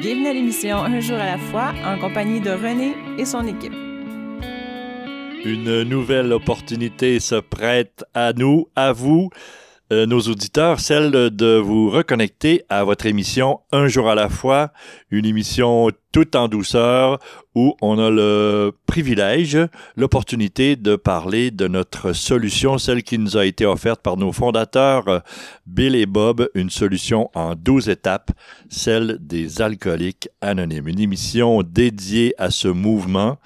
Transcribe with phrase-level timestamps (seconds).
[0.00, 3.72] Bienvenue à l'émission Un jour à la fois en compagnie de René et son équipe.
[5.44, 9.30] Une nouvelle opportunité se prête à nous, à vous,
[9.90, 14.70] euh, nos auditeurs, celle de vous reconnecter à votre émission Un jour à la fois,
[15.10, 17.18] une émission tout en douceur
[17.54, 19.56] où on a le privilège,
[19.96, 25.22] l'opportunité de parler de notre solution, celle qui nous a été offerte par nos fondateurs
[25.66, 28.30] Bill et Bob, une solution en 12 étapes,
[28.68, 33.38] celle des alcooliques anonymes, une émission dédiée à ce mouvement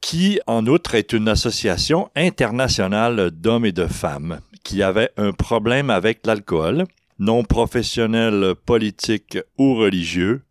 [0.00, 5.90] qui, en outre, est une association internationale d'hommes et de femmes qui avaient un problème
[5.90, 6.84] avec l'alcool,
[7.18, 10.42] non professionnels, politiques ou religieux.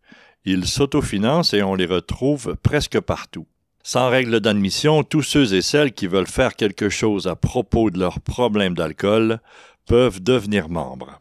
[0.44, 3.46] Ils s'autofinancent et on les retrouve presque partout.
[3.82, 7.98] Sans règle d'admission, tous ceux et celles qui veulent faire quelque chose à propos de
[7.98, 9.40] leur problème d'alcool
[9.86, 11.20] peuvent devenir membres.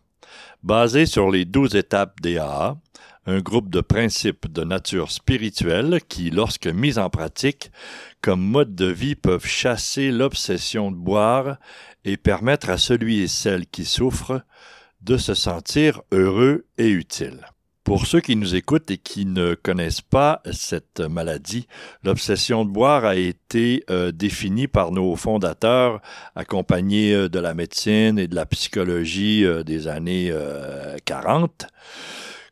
[0.61, 2.77] Basé sur les douze étapes DAA,
[3.25, 7.71] un groupe de principes de nature spirituelle qui, lorsque mis en pratique,
[8.21, 11.57] comme mode de vie peuvent chasser l'obsession de boire
[12.05, 14.41] et permettre à celui et celle qui souffrent
[15.01, 17.45] de se sentir heureux et utile.
[17.89, 21.67] Pour ceux qui nous écoutent et qui ne connaissent pas cette maladie,
[22.03, 25.99] l'obsession de boire a été euh, définie par nos fondateurs,
[26.35, 30.31] accompagnés euh, de la médecine et de la psychologie euh, des années
[31.05, 31.65] 40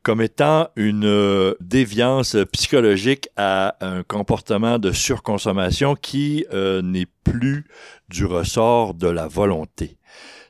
[0.03, 7.65] comme étant une euh, déviance psychologique à un comportement de surconsommation qui euh, n'est plus
[8.09, 9.97] du ressort de la volonté.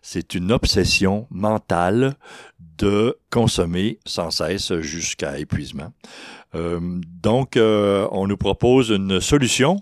[0.01, 2.15] C'est une obsession mentale
[2.77, 5.91] de consommer sans cesse jusqu'à épuisement.
[6.55, 6.79] Euh,
[7.21, 9.77] donc, on nous propose une solution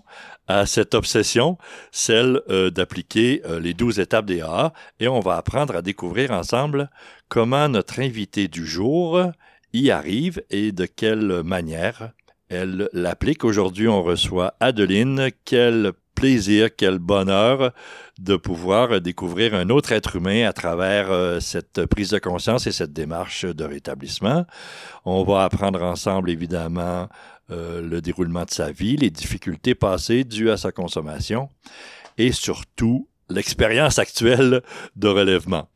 [0.48, 1.58] à cette obsession,
[1.92, 2.40] celle
[2.74, 6.88] d'appliquer les douze étapes des A, et on va apprendre à découvrir ensemble
[7.28, 9.20] comment notre invité du jour
[9.90, 12.12] arrive et de quelle manière
[12.48, 13.44] elle l'applique.
[13.44, 15.30] Aujourd'hui, on reçoit Adeline.
[15.44, 17.72] Quel plaisir, quel bonheur
[18.18, 22.72] de pouvoir découvrir un autre être humain à travers euh, cette prise de conscience et
[22.72, 24.46] cette démarche de rétablissement.
[25.04, 27.08] On va apprendre ensemble, évidemment,
[27.50, 31.50] euh, le déroulement de sa vie, les difficultés passées dues à sa consommation
[32.18, 34.62] et surtout l'expérience actuelle
[34.94, 35.68] de relèvement.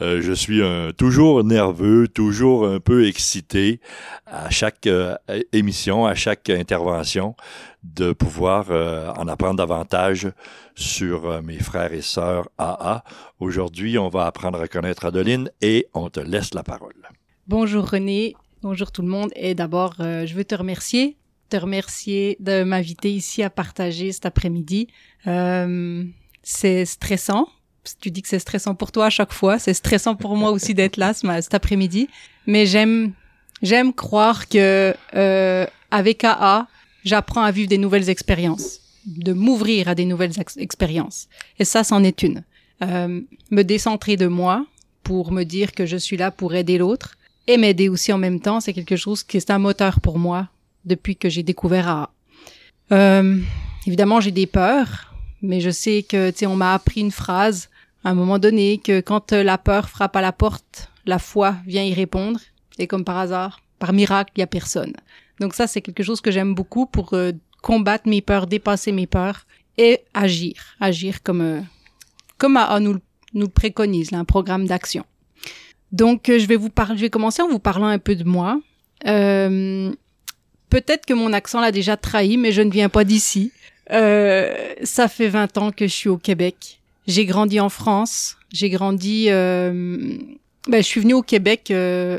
[0.00, 0.60] Euh, je suis
[0.96, 3.80] toujours nerveux, toujours un peu excité
[4.26, 5.16] à chaque euh,
[5.52, 7.34] émission, à chaque intervention,
[7.82, 10.28] de pouvoir euh, en apprendre davantage
[10.74, 13.02] sur mes frères et sœurs AA.
[13.40, 16.94] Aujourd'hui, on va apprendre à connaître Adeline et on te laisse la parole.
[17.46, 21.16] Bonjour René, bonjour tout le monde et d'abord, je veux te remercier
[21.48, 24.88] te remercier de m'inviter ici à partager cet après-midi.
[26.50, 27.46] C'est stressant.
[28.00, 29.58] Tu dis que c'est stressant pour toi à chaque fois.
[29.58, 32.08] C'est stressant pour moi aussi d'être là cet après-midi.
[32.46, 33.12] Mais j'aime,
[33.60, 36.66] j'aime croire que euh, avec AA,
[37.04, 41.28] j'apprends à vivre des nouvelles expériences, de m'ouvrir à des nouvelles expériences.
[41.58, 42.42] Et ça, c'en est une.
[42.80, 43.20] Euh,
[43.50, 44.64] me décentrer de moi
[45.02, 48.40] pour me dire que je suis là pour aider l'autre et m'aider aussi en même
[48.40, 50.48] temps, c'est quelque chose qui est un moteur pour moi
[50.86, 52.10] depuis que j'ai découvert AA.
[52.92, 53.38] Euh,
[53.86, 55.08] évidemment, j'ai des peurs,
[55.42, 57.68] mais je sais que, tu sais, on m'a appris une phrase
[58.04, 61.56] à un moment donné que quand euh, la peur frappe à la porte, la foi
[61.66, 62.40] vient y répondre.
[62.78, 64.94] Et comme par hasard, par miracle, il y a personne.
[65.40, 67.32] Donc ça, c'est quelque chose que j'aime beaucoup pour euh,
[67.62, 71.60] combattre mes peurs, dépasser mes peurs et agir, agir comme euh,
[72.36, 72.98] comme à, nous
[73.34, 75.04] nous préconise là, un programme d'action.
[75.92, 78.60] Donc je vais vous parler, je vais commencer en vous parlant un peu de moi.
[79.06, 79.92] Euh,
[80.70, 83.52] Peut-être que mon accent l'a déjà trahi, mais je ne viens pas d'ici.
[83.92, 86.80] Euh, ça fait 20 ans que je suis au Québec.
[87.06, 88.36] J'ai grandi en France.
[88.52, 89.26] J'ai grandi.
[89.28, 90.18] Euh,
[90.68, 91.70] ben, je suis venue au Québec.
[91.70, 92.18] Euh,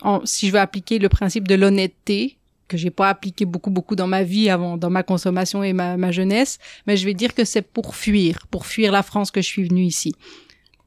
[0.00, 2.36] en, si je veux appliquer le principe de l'honnêteté,
[2.68, 6.10] que j'ai pas appliqué beaucoup beaucoup dans ma vie avant, dans ma consommation et ma,
[6.12, 9.46] jeunesse, mais je vais dire que c'est pour fuir, pour fuir la France que je
[9.46, 10.14] suis venue ici,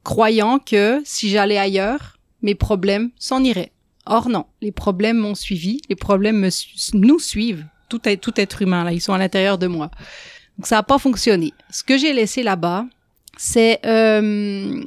[0.04, 3.72] croyant que si j'allais ailleurs, mes problèmes s'en iraient.
[4.06, 6.50] Or non, les problèmes m'ont suivi, les problèmes me,
[6.94, 9.90] nous suivent tout, tout être humain, là, ils sont à l'intérieur de moi.
[10.58, 11.52] Donc ça n'a pas fonctionné.
[11.70, 12.86] Ce que j'ai laissé là-bas,
[13.36, 14.82] c'est euh,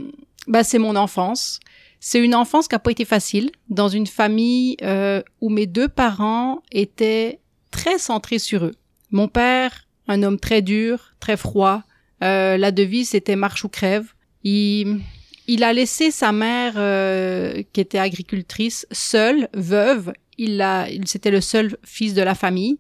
[0.48, 1.60] bah, c'est mon enfance.
[2.00, 5.88] C'est une enfance qui n'a pas été facile dans une famille euh, où mes deux
[5.88, 7.40] parents étaient
[7.70, 8.76] très centrés sur eux.
[9.12, 11.84] Mon père, un homme très dur, très froid.
[12.24, 14.14] Euh, la devise c'était marche ou crève.
[14.44, 15.00] Il,
[15.48, 21.42] il a laissé sa mère, euh, qui était agricultrice, seule, veuve, il il, c'était le
[21.42, 22.78] seul fils de la famille.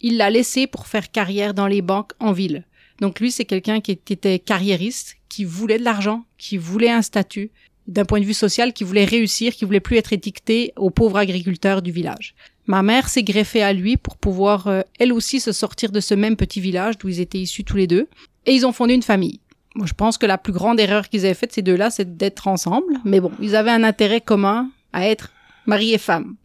[0.00, 2.64] Il l'a laissé pour faire carrière dans les banques en ville.
[3.00, 7.50] Donc lui, c'est quelqu'un qui était carriériste, qui voulait de l'argent, qui voulait un statut,
[7.86, 11.18] d'un point de vue social, qui voulait réussir, qui voulait plus être étiqueté aux pauvres
[11.18, 12.34] agriculteurs du village.
[12.66, 16.14] Ma mère s'est greffée à lui pour pouvoir euh, elle aussi se sortir de ce
[16.14, 18.08] même petit village d'où ils étaient issus tous les deux.
[18.46, 19.40] Et ils ont fondé une famille.
[19.84, 23.00] Je pense que la plus grande erreur qu'ils avaient faite, ces deux-là, c'est d'être ensemble.
[23.04, 25.32] Mais bon, ils avaient un intérêt commun à être
[25.66, 26.36] mari et femme.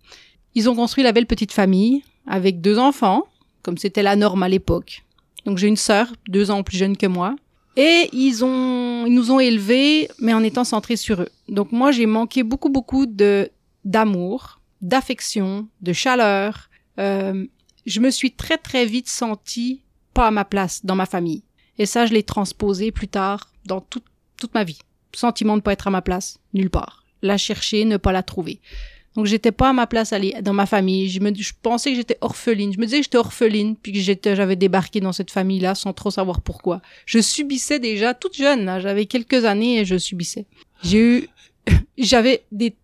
[0.55, 3.25] Ils ont construit la belle petite famille avec deux enfants,
[3.63, 5.03] comme c'était la norme à l'époque.
[5.45, 7.35] Donc j'ai une sœur, deux ans plus jeune que moi.
[7.77, 11.29] Et ils ont, ils nous ont élevés, mais en étant centrés sur eux.
[11.47, 13.49] Donc moi, j'ai manqué beaucoup, beaucoup de,
[13.85, 16.69] d'amour, d'affection, de chaleur.
[16.99, 17.45] Euh,
[17.85, 19.81] je me suis très, très vite sentie
[20.13, 21.43] pas à ma place dans ma famille.
[21.77, 24.03] Et ça, je l'ai transposé plus tard dans toute,
[24.37, 24.79] toute ma vie.
[25.13, 27.05] Sentiment de pas être à ma place, nulle part.
[27.21, 28.59] La chercher, ne pas la trouver.
[29.15, 31.09] Donc j'étais pas à ma place dans ma famille.
[31.09, 32.71] Je me, je pensais que j'étais orpheline.
[32.73, 35.93] Je me disais que j'étais orpheline puis que j'étais, j'avais débarqué dans cette famille-là sans
[35.93, 36.81] trop savoir pourquoi.
[37.05, 38.79] Je subissais déjà toute jeune.
[38.79, 40.45] J'avais quelques années et je subissais.
[40.83, 41.27] J'ai eu,
[41.97, 42.75] j'avais des,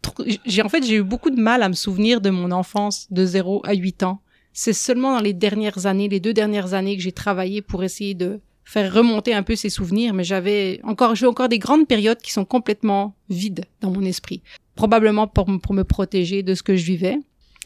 [0.45, 3.25] j'ai en fait j'ai eu beaucoup de mal à me souvenir de mon enfance de
[3.25, 4.19] 0 à 8 ans.
[4.51, 8.13] C'est seulement dans les dernières années, les deux dernières années que j'ai travaillé pour essayer
[8.13, 12.19] de faire remonter un peu ces souvenirs, mais j'avais encore, j'ai encore des grandes périodes
[12.21, 14.41] qui sont complètement vides dans mon esprit
[14.75, 17.17] probablement pour, me protéger de ce que je vivais.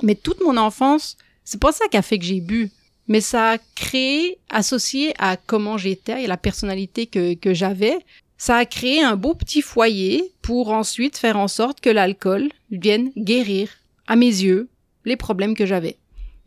[0.03, 2.71] Mais toute mon enfance, c'est pas ça qui a fait que j'ai bu,
[3.07, 7.97] mais ça a créé, associé à comment j'étais et la personnalité que, j'avais,
[8.38, 13.12] ça a créé un beau petit foyer pour ensuite faire en sorte que l'alcool vienne
[13.17, 13.69] guérir,
[14.07, 14.69] à mes yeux,
[15.05, 15.97] les problèmes que j'avais.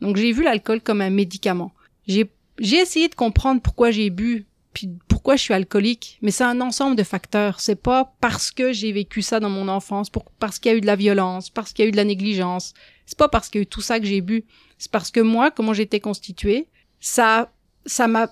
[0.01, 1.73] Donc j'ai vu l'alcool comme un médicament.
[2.07, 2.29] J'ai
[2.61, 6.97] essayé de comprendre pourquoi j'ai bu puis pourquoi je suis alcoolique, mais c'est un ensemble
[6.97, 7.61] de facteurs.
[7.61, 10.09] C'est pas parce que j'ai vécu ça dans mon enfance,
[10.39, 12.05] parce qu'il y a eu de la violence, parce qu'il y a eu de la
[12.05, 12.73] négligence.
[13.07, 14.45] C'est pas parce qu'il y a eu tout ça que j'ai bu.
[14.79, 16.69] C'est parce que moi, comment j'étais constituée,
[17.01, 17.53] ça,
[17.85, 18.31] ça m'a,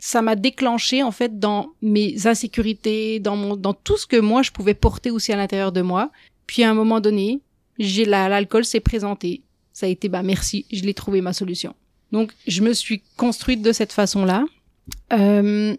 [0.00, 4.42] ça m'a déclenché en fait dans mes insécurités, dans mon, dans tout ce que moi
[4.42, 6.10] je pouvais porter aussi à l'intérieur de moi.
[6.46, 7.40] Puis à un moment donné,
[7.78, 9.42] j'ai l'alcool s'est présenté.
[9.72, 11.74] Ça a été bah merci, je l'ai trouvé ma solution.
[12.10, 14.44] Donc je me suis construite de cette façon-là.
[15.12, 15.74] Euh,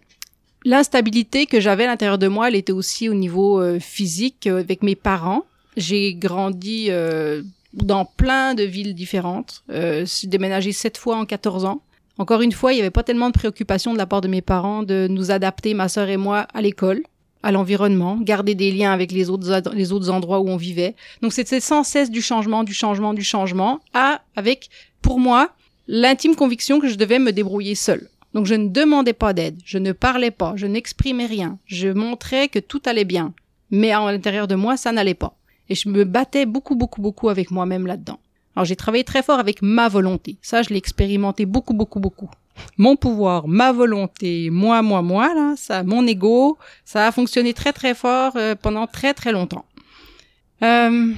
[0.64, 4.60] l'instabilité que j'avais à l'intérieur de moi, elle était aussi au niveau euh, physique euh,
[4.60, 5.44] avec mes parents.
[5.76, 6.90] J'ai grandi
[7.74, 9.62] dans plein de villes différentes.
[9.70, 11.82] Euh, déménagé sept fois en 14 ans.
[12.18, 14.40] Encore une fois, il n'y avait pas tellement de préoccupation de la part de mes
[14.40, 17.02] parents de nous adapter, ma sœur et moi, à l'école,
[17.42, 20.94] à l'environnement, garder des liens avec les autres, les autres endroits où on vivait.
[21.22, 24.70] Donc c'était sans cesse du changement, du changement, du changement, à, avec,
[25.02, 25.50] pour moi,
[25.88, 28.08] l'intime conviction que je devais me débrouiller seule.
[28.34, 32.48] Donc je ne demandais pas d'aide, je ne parlais pas, je n'exprimais rien, je montrais
[32.48, 33.32] que tout allait bien.
[33.70, 35.36] Mais à l'intérieur de moi, ça n'allait pas.
[35.68, 38.18] Et je me battais beaucoup, beaucoup, beaucoup avec moi-même là-dedans.
[38.56, 40.36] Alors j'ai travaillé très fort avec ma volonté.
[40.42, 42.28] Ça, je l'ai expérimenté beaucoup, beaucoup, beaucoup.
[42.76, 47.72] Mon pouvoir, ma volonté, moi, moi, moi, là, ça, mon ego, ça a fonctionné très,
[47.72, 49.64] très fort euh, pendant très, très longtemps.
[50.62, 51.12] Euh,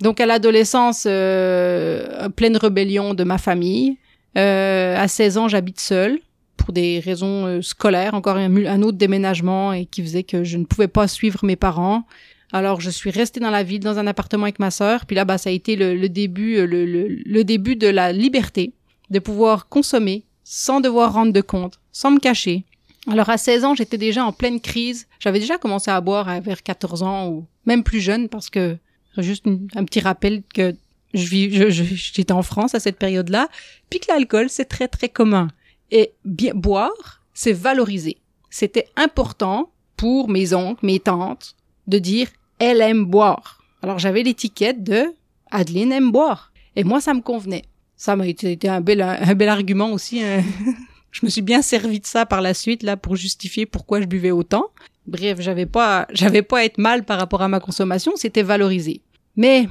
[0.00, 3.96] donc à l'adolescence, euh, pleine rébellion de ma famille.
[4.36, 6.20] Euh, à 16 ans, j'habite seule
[6.68, 10.66] pour des raisons euh, scolaires, encore un, autre déménagement et qui faisait que je ne
[10.66, 12.04] pouvais pas suivre mes parents.
[12.52, 15.06] Alors je suis restée dans la ville, dans un appartement avec ma sœur.
[15.06, 18.74] Puis là, bah, ça a été le, début, euh, le, début de la liberté,
[19.08, 22.64] de pouvoir consommer sans devoir rendre de compte, sans me cacher.
[23.10, 25.06] Alors à 16 ans, j'étais déjà en pleine crise.
[25.20, 28.76] J'avais déjà commencé à boire vers 14 ans ou même plus jeune parce que
[29.16, 30.74] juste un petit rappel que
[31.14, 33.48] je vis, j'étais en France à cette période-là,
[33.88, 35.48] puis que l'alcool c'est très très commun.
[35.90, 38.18] Et bien boire, c'est valoriser.
[38.50, 42.28] C'était important pour mes oncles, mes tantes, de dire
[42.58, 43.62] elle aime boire.
[43.82, 45.14] Alors j'avais l'étiquette de
[45.50, 46.52] Adeline aime boire.
[46.76, 47.64] Et moi, ça me convenait.
[47.96, 50.22] Ça m'a été, un bel, un bel argument aussi.
[50.22, 50.42] Hein.
[51.10, 54.06] je me suis bien servi de ça par la suite, là, pour justifier pourquoi je
[54.06, 54.66] buvais autant.
[55.06, 59.00] Bref, j'avais pas, j'avais pas à être mal par rapport à ma consommation, c'était valorisé.
[59.36, 59.68] Mais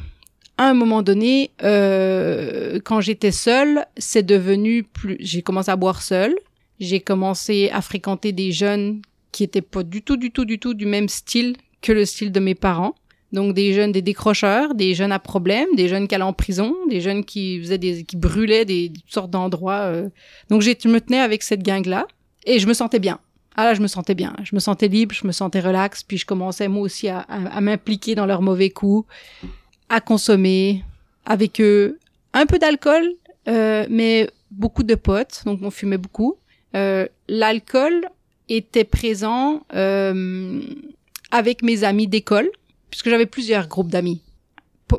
[0.58, 5.18] à un moment donné, euh, quand j'étais seule, c'est devenu plus.
[5.20, 6.36] J'ai commencé à boire seule.
[6.80, 10.74] J'ai commencé à fréquenter des jeunes qui étaient pas du tout, du tout, du tout
[10.74, 12.96] du même style que le style de mes parents.
[13.34, 16.74] Donc des jeunes, des décrocheurs, des jeunes à problème, des jeunes qui allaient en prison,
[16.90, 19.82] des jeunes qui faisaient des, qui brûlaient des, sortes d'endroits.
[19.82, 20.10] Euh.
[20.50, 22.08] Donc je me tenais avec cette gang-là
[22.46, 23.20] et je me sentais bien.
[23.56, 24.36] Ah là, je me sentais bien.
[24.44, 27.60] Je me sentais libre, je me sentais relax, puis je commençais moi aussi à, à
[27.60, 29.08] m'impliquer dans leurs mauvais coups
[29.90, 30.84] à consommer
[31.26, 32.00] avec eux
[32.34, 33.14] un peu d'alcool,
[33.48, 36.36] euh, mais beaucoup de potes, donc on fumait beaucoup.
[36.76, 38.08] Euh, L'alcool
[38.50, 40.62] était présent euh,
[41.32, 42.50] avec mes amis d'école,
[42.90, 44.22] puisque j'avais plusieurs groupes d'amis.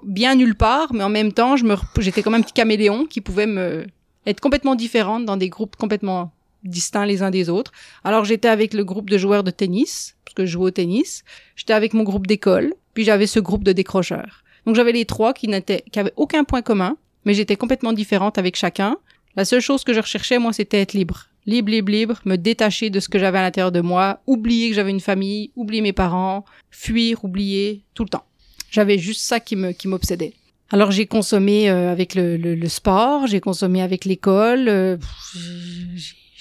[0.03, 1.57] Bien nulle part, mais en même temps,
[1.99, 3.87] j'étais comme un petit caméléon qui pouvait me
[4.27, 6.33] être complètement différente dans des groupes complètement
[6.65, 7.73] distincts les uns des autres.
[8.05, 11.25] Alors j'étais avec le groupe de joueurs de tennis, parce que je jouais au tennis.
[11.57, 14.43] J'étais avec mon groupe d'école, puis j'avais ce groupe de décrocheurs.
[14.69, 18.37] Donc j'avais les trois qui n'étaient, qui avaient aucun point commun, mais j'étais complètement différente
[18.37, 18.99] avec chacun.
[19.35, 21.29] La seule chose que je recherchais, moi, c'était être libre.
[21.47, 24.75] Libre, libre, libre, me détacher de ce que j'avais à l'intérieur de moi, oublier que
[24.75, 28.27] j'avais une famille, oublier mes parents, fuir, oublier, tout le temps.
[28.71, 30.35] J'avais juste ça qui m'obsédait.
[30.69, 34.99] Alors j'ai consommé euh, avec le, le, sport, j'ai consommé avec l'école, euh,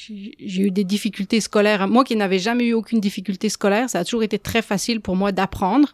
[0.09, 1.87] j'ai eu des difficultés scolaires.
[1.87, 5.15] Moi qui n'avais jamais eu aucune difficulté scolaire, ça a toujours été très facile pour
[5.15, 5.93] moi d'apprendre.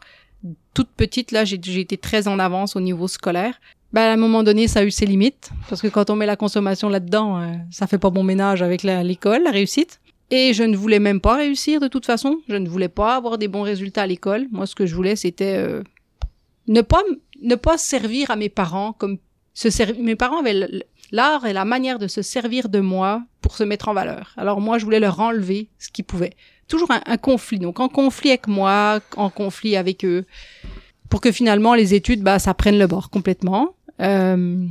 [0.74, 3.60] Toute petite, là, j'ai été très en avance au niveau scolaire.
[3.94, 6.26] Ben, à un moment donné, ça a eu ses limites, parce que quand on met
[6.26, 10.00] la consommation là-dedans, euh, ça fait pas bon ménage avec l'école, la, réussite.
[10.32, 12.40] Et je ne voulais même pas réussir de toute façon.
[12.50, 14.48] Je ne voulais pas avoir des bons résultats à l'école.
[14.52, 15.84] Moi, ce que je voulais, c'était euh,
[16.68, 17.04] ne pas
[17.44, 19.20] ne pas servir à mes parents comme
[19.54, 20.02] se servir.
[20.04, 23.88] Mes parents avaient l'art et la manière de se servir de moi pour se mettre
[23.88, 24.34] en valeur.
[24.36, 26.34] Alors moi, je voulais leur enlever ce qu'ils pouvaient.
[26.68, 27.60] Toujours un, conflit.
[27.60, 30.26] Donc en conflit avec moi, en conflit avec eux,
[31.10, 33.76] pour que finalement les études, bah, ça prenne le bord complètement.
[34.02, 34.66] Euh,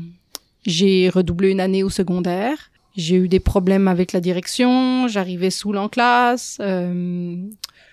[0.66, 2.70] j'ai redoublé une année au secondaire.
[2.96, 5.06] J'ai eu des problèmes avec la direction.
[5.06, 6.58] J'arrivais sous en classe.
[6.60, 7.36] Euh,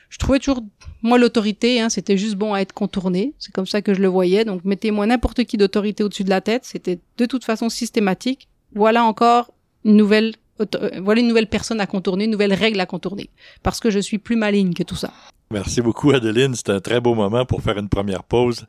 [0.09, 0.63] je trouvais toujours,
[1.03, 3.33] moi, l'autorité, hein, c'était juste bon à être contourné.
[3.37, 4.43] C'est comme ça que je le voyais.
[4.43, 6.65] Donc, mettez-moi n'importe qui d'autorité au-dessus de la tête.
[6.65, 8.47] C'était de toute façon systématique.
[8.73, 9.53] Voilà encore
[9.85, 13.29] une nouvelle, euh, voilà une nouvelle personne à contourner, une nouvelle règle à contourner.
[13.61, 15.13] Parce que je suis plus maligne que tout ça.
[15.51, 16.53] Merci beaucoup, Adeline.
[16.53, 18.67] C'était un très beau moment pour faire une première pause.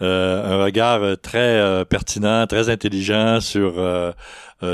[0.00, 3.74] Euh, un regard euh, très euh, pertinent, très intelligent sur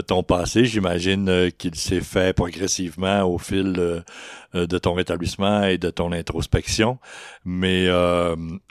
[0.06, 0.66] ton passé.
[0.66, 4.02] J'imagine qu'il s'est fait progressivement au fil
[4.52, 6.98] de ton rétablissement et de ton introspection.
[7.44, 7.86] Mais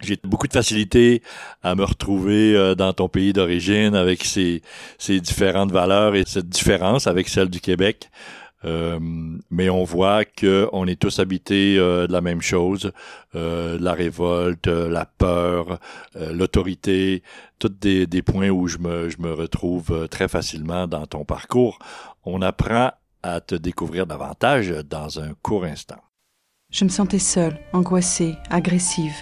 [0.03, 1.23] j'ai beaucoup de facilité
[1.63, 4.61] à me retrouver dans ton pays d'origine avec ses,
[4.97, 8.09] ses différentes valeurs et cette différence avec celle du Québec.
[8.63, 8.99] Euh,
[9.51, 12.91] mais on voit que on est tous habités euh, de la même chose,
[13.35, 15.79] euh, la révolte, la peur,
[16.15, 17.21] l'autorité,
[17.59, 21.79] tous des, des, points où je me, je me retrouve très facilement dans ton parcours.
[22.23, 22.91] On apprend
[23.23, 26.01] à te découvrir davantage dans un court instant.
[26.71, 29.15] Je me sentais seule, angoissée, agressive,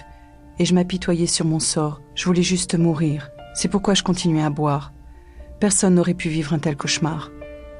[0.58, 2.00] et je m'apitoyais sur mon sort.
[2.14, 3.30] Je voulais juste mourir.
[3.54, 4.92] C'est pourquoi je continuais à boire.
[5.60, 7.30] Personne n'aurait pu vivre un tel cauchemar.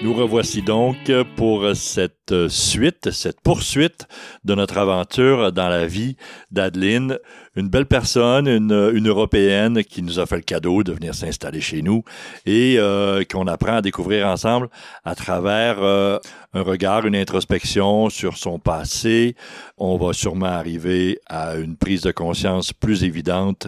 [0.00, 4.06] Nous revoici donc pour cette suite, cette poursuite
[4.44, 6.16] de notre aventure dans la vie
[6.52, 7.18] d'Adeline,
[7.56, 11.60] une belle personne, une, une, Européenne qui nous a fait le cadeau de venir s'installer
[11.60, 12.04] chez nous
[12.46, 14.68] et euh, qu'on apprend à découvrir ensemble
[15.04, 16.20] à travers euh,
[16.54, 19.34] un regard, une introspection sur son passé.
[19.78, 23.66] On va sûrement arriver à une prise de conscience plus évidente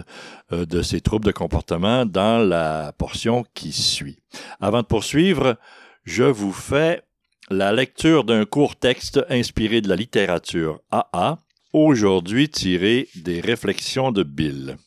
[0.53, 4.19] euh, de ses troubles de comportement dans la portion qui suit.
[4.61, 5.57] Avant de poursuivre,
[6.03, 7.03] je vous fais
[7.49, 11.39] la lecture d'un court texte inspiré de la littérature AA,
[11.73, 14.77] aujourd'hui tiré des réflexions de Bill.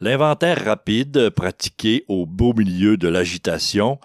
[0.00, 3.98] L'inventaire rapide pratiqué au beau milieu de l'agitation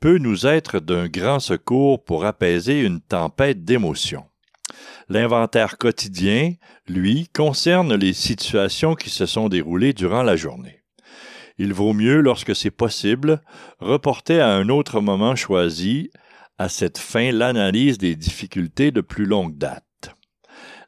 [0.00, 4.24] peut nous être d'un grand secours pour apaiser une tempête d'émotions.
[5.08, 6.54] L'inventaire quotidien,
[6.88, 10.75] lui, concerne les situations qui se sont déroulées durant la journée
[11.58, 13.40] il vaut mieux, lorsque c'est possible,
[13.78, 16.10] reporter à un autre moment choisi,
[16.58, 19.84] à cette fin, l'analyse des difficultés de plus longue date.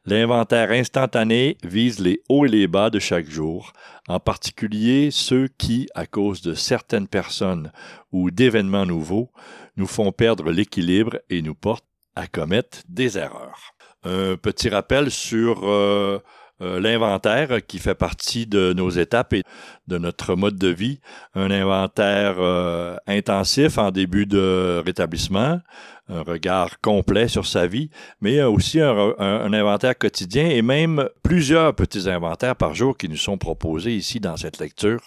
[0.05, 3.73] L'inventaire instantané vise les hauts et les bas de chaque jour,
[4.07, 7.71] en particulier ceux qui, à cause de certaines personnes
[8.11, 9.31] ou d'événements nouveaux,
[9.77, 11.85] nous font perdre l'équilibre et nous portent
[12.15, 13.73] à commettre des erreurs.
[14.03, 16.19] Un petit rappel sur euh,
[16.61, 19.43] euh, l'inventaire qui fait partie de nos étapes et
[19.87, 20.99] de notre mode de vie,
[21.35, 25.61] un inventaire euh, intensif en début de rétablissement,
[26.09, 27.89] un regard complet sur sa vie,
[28.21, 33.17] mais aussi un, un, inventaire quotidien et même plusieurs petits inventaires par jour qui nous
[33.17, 35.01] sont proposés ici dans cette lecture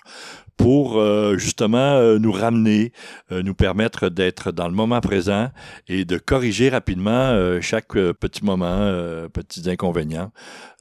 [0.57, 2.93] pour euh, justement euh, nous ramener,
[3.33, 5.51] euh, nous permettre d'être dans le moment présent
[5.89, 8.93] et de corriger rapidement chaque petit moment,
[9.33, 10.31] petits inconvénients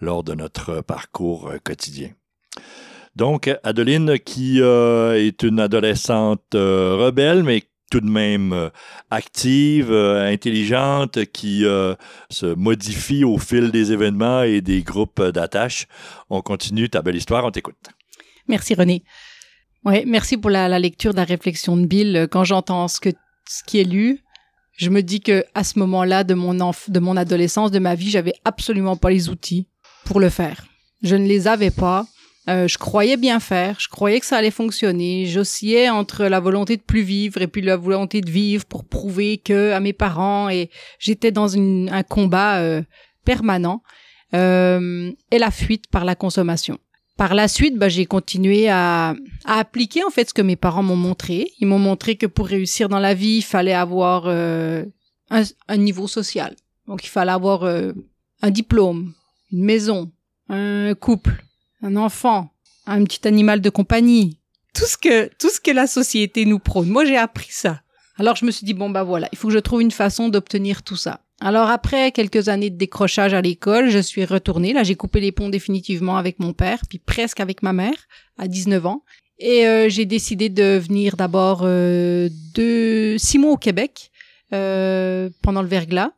[0.02, 2.10] lors de notre parcours quotidien.
[3.16, 8.72] Donc, Adeline, qui est une adolescente rebelle, mais tout de même
[9.12, 11.64] active, intelligente, qui
[12.30, 15.86] se modifie au fil des événements et des groupes d'attache.
[16.32, 17.76] On continue ta belle histoire, on t'écoute.
[18.48, 19.04] Merci René.
[19.84, 22.28] Oui, merci pour la, lecture de la réflexion de Bill.
[22.32, 23.00] Quand j'entends ce,
[23.48, 24.24] ce qui est lu,
[24.78, 28.10] je me dis que à ce moment-là de mon de mon adolescence, de ma vie,
[28.10, 29.68] j'avais absolument pas les outils
[30.06, 30.66] pour le faire.
[31.04, 32.06] Je ne les avais pas.
[32.50, 35.28] Euh, je croyais bien faire, je croyais que ça allait fonctionner.
[35.28, 39.38] J'oscillais entre la volonté de plus vivre et puis la volonté de vivre pour prouver
[39.38, 42.82] que à mes parents et j'étais dans une, un combat euh,
[43.26, 43.84] permanent
[44.34, 46.80] euh, et la fuite par la consommation.
[47.18, 49.14] Par la suite, bah, j'ai continué à,
[49.46, 51.52] à, appliquer en fait ce que mes parents m'ont montré.
[51.60, 54.84] Ils m'ont montré que pour réussir dans la vie, il fallait avoir euh,
[55.30, 56.56] un, un, niveau social.
[56.88, 57.92] Donc il fallait avoir euh,
[58.42, 59.14] un diplôme,
[59.52, 60.12] une maison,
[60.50, 61.44] un couple,
[61.82, 62.52] un enfant,
[62.86, 64.38] un petit animal de compagnie.
[64.74, 66.90] Tout ce que tout ce que la société nous prône.
[66.90, 67.82] Moi, j'ai appris ça.
[68.18, 70.30] Alors je me suis dit bon bah voilà, il faut que je trouve une façon
[70.30, 71.22] d'obtenir tout ça.
[71.40, 74.74] Alors après quelques années de décrochage à l'école, je suis retournée.
[74.74, 78.08] Là, j'ai coupé les ponts définitivement avec mon père, puis presque avec ma mère
[78.38, 79.04] à 19 ans.
[79.40, 84.12] Et euh, j'ai décidé de venir d'abord euh, de six mois au Québec
[84.54, 86.12] euh, pendant le verglas,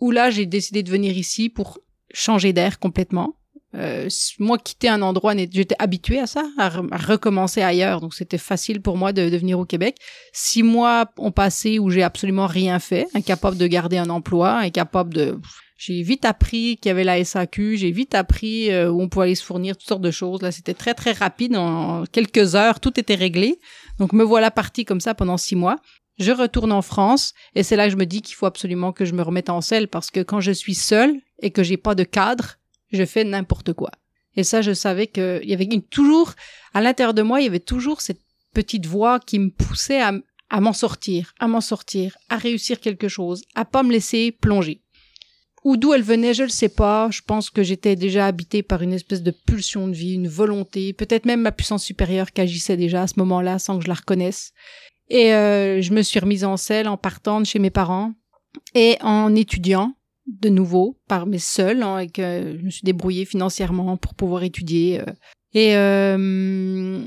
[0.00, 1.78] où là j'ai décidé de venir ici pour
[2.14, 3.36] changer d'air complètement.
[3.74, 8.80] Euh, moi, quitter un endroit, j'étais habituée à ça, à, recommencer ailleurs, donc c'était facile
[8.80, 9.96] pour moi de, de, venir au Québec.
[10.32, 15.12] Six mois ont passé où j'ai absolument rien fait, incapable de garder un emploi, incapable
[15.12, 15.38] de...
[15.76, 19.26] J'ai vite appris qu'il y avait la SAQ, j'ai vite appris euh, où on pouvait
[19.26, 20.40] aller se fournir toutes sortes de choses.
[20.40, 23.58] Là, c'était très très rapide, en quelques heures, tout était réglé.
[23.98, 25.76] Donc me voilà partie comme ça pendant six mois.
[26.16, 29.04] Je retourne en France et c'est là que je me dis qu'il faut absolument que
[29.04, 31.96] je me remette en selle parce que quand je suis seule et que j'ai pas
[31.96, 32.56] de cadre,
[32.96, 33.90] je fais n'importe quoi.
[34.36, 36.34] Et ça, je savais qu'il y avait toujours,
[36.72, 38.20] à l'intérieur de moi, il y avait toujours cette
[38.52, 40.12] petite voix qui me poussait à,
[40.60, 44.80] m'en sortir, à m'en sortir, à réussir quelque chose, à pas me laisser plonger.
[45.64, 47.08] Ou d'où elle venait, je ne sais pas.
[47.10, 50.92] Je pense que j'étais déjà habitée par une espèce de pulsion de vie, une volonté,
[50.92, 53.94] peut-être même ma puissance supérieure qui agissait déjà à ce moment-là sans que je la
[53.94, 54.52] reconnaisse.
[55.08, 58.12] Et euh, je me suis remise en selle en partant de chez mes parents
[58.74, 59.94] et en étudiant
[60.26, 64.42] de nouveau par mes seuls hein, et que je me suis débrouillée financièrement pour pouvoir
[64.42, 65.00] étudier.
[65.00, 65.12] Euh.
[65.52, 67.02] Et euh,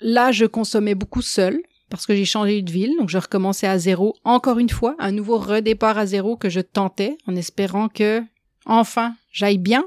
[0.00, 3.78] là, je consommais beaucoup seul parce que j'ai changé de ville, donc je recommençais à
[3.78, 8.22] zéro encore une fois, un nouveau redépart à zéro que je tentais en espérant que
[8.64, 9.84] enfin j'aille bien.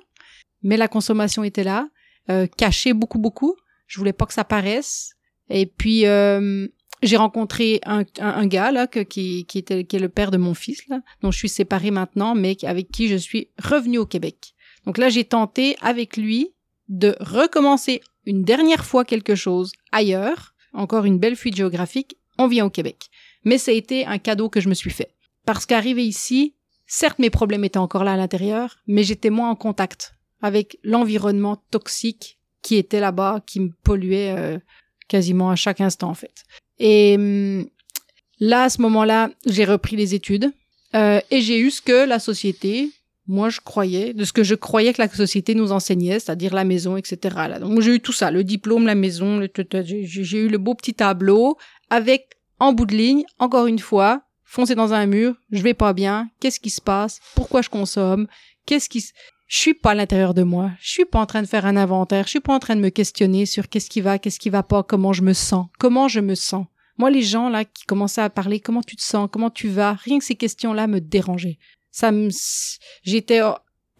[0.61, 1.89] Mais la consommation était là,
[2.29, 3.55] euh, cachée beaucoup beaucoup.
[3.87, 5.15] Je voulais pas que ça paraisse.
[5.49, 6.67] Et puis euh,
[7.01, 10.53] j'ai rencontré un, un, gars là qui, qui était qui est le père de mon
[10.53, 14.53] fils là, dont je suis séparée maintenant, mais avec qui je suis revenue au Québec.
[14.85, 16.51] Donc là, j'ai tenté avec lui
[16.87, 22.17] de recommencer une dernière fois quelque chose ailleurs, encore une belle fuite géographique.
[22.37, 23.09] On vient au Québec,
[23.43, 25.13] mais ça a été un cadeau que je me suis fait
[25.45, 26.53] parce qu'arrivé ici,
[26.85, 31.57] certes mes problèmes étaient encore là à l'intérieur, mais j'étais moins en contact avec l'environnement
[31.71, 34.59] toxique qui était là-bas, qui me polluait euh,
[35.07, 36.43] quasiment à chaque instant en fait.
[36.79, 37.67] Et hum,
[38.39, 40.51] là, à ce moment-là, j'ai repris les études
[40.95, 42.91] euh, et j'ai eu ce que la société,
[43.27, 46.63] moi, je croyais, de ce que je croyais que la société nous enseignait, c'est-à-dire la
[46.63, 47.35] maison, etc.
[47.59, 49.49] Donc j'ai eu tout ça, le diplôme, la maison, le...
[49.53, 51.57] j'ai eu le beau petit tableau
[51.89, 55.93] avec en bout de ligne, encore une fois, foncer dans un mur, je vais pas
[55.93, 58.27] bien, qu'est-ce qui se passe, pourquoi je consomme,
[58.65, 59.05] qu'est-ce qui
[59.49, 60.71] je suis pas à l'intérieur de moi.
[60.79, 62.25] Je suis pas en train de faire un inventaire.
[62.25, 64.61] Je suis pas en train de me questionner sur qu'est-ce qui va, qu'est-ce qui va
[64.61, 66.67] pas, comment je me sens, comment je me sens.
[66.99, 69.93] Moi, les gens là qui commençaient à parler, comment tu te sens, comment tu vas,
[69.93, 71.57] rien que ces questions-là me dérangeaient.
[71.89, 72.29] Ça me,
[73.01, 73.41] j'étais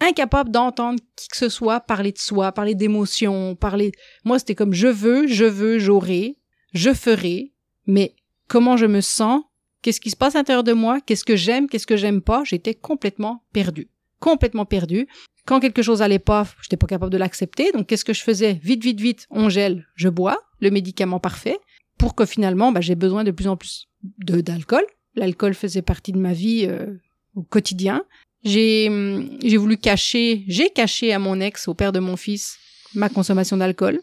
[0.00, 3.90] incapable d'entendre qui que ce soit parler de soi, parler d'émotions, parler.
[4.24, 6.36] Moi, c'était comme je veux, je veux, j'aurai,
[6.74, 7.52] je ferai,
[7.88, 8.14] mais
[8.46, 9.42] comment je me sens,
[9.82, 12.44] qu'est-ce qui se passe à l'intérieur de moi, qu'est-ce que j'aime, qu'est-ce que j'aime pas,
[12.44, 13.88] j'étais complètement perdu
[14.20, 15.08] complètement perdu.
[15.46, 17.72] Quand quelque chose allait pas, j'étais pas capable de l'accepter.
[17.72, 18.54] Donc, qu'est-ce que je faisais?
[18.62, 21.58] Vite, vite, vite, on gèle, je bois le médicament parfait
[21.98, 24.84] pour que finalement, bah, j'ai besoin de plus en plus de d'alcool.
[25.14, 26.86] L'alcool faisait partie de ma vie euh,
[27.34, 28.04] au quotidien.
[28.44, 32.58] J'ai hum, j'ai voulu cacher, j'ai caché à mon ex, au père de mon fils,
[32.94, 34.00] ma consommation d'alcool.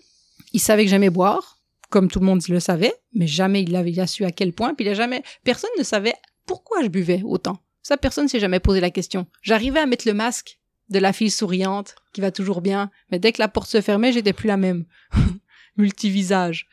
[0.54, 1.58] Il savait que j'aimais boire,
[1.90, 4.74] comme tout le monde le savait, mais jamais il l'avait su à quel point.
[4.76, 6.14] Puis il jamais, personne ne savait
[6.46, 7.58] pourquoi je buvais autant.
[7.82, 9.28] Ça, personne s'est jamais posé la question.
[9.42, 13.32] J'arrivais à mettre le masque de la fille souriante, qui va toujours bien, mais dès
[13.32, 14.86] que la porte se fermait, j'étais plus la même.
[15.78, 16.68] Multivisage.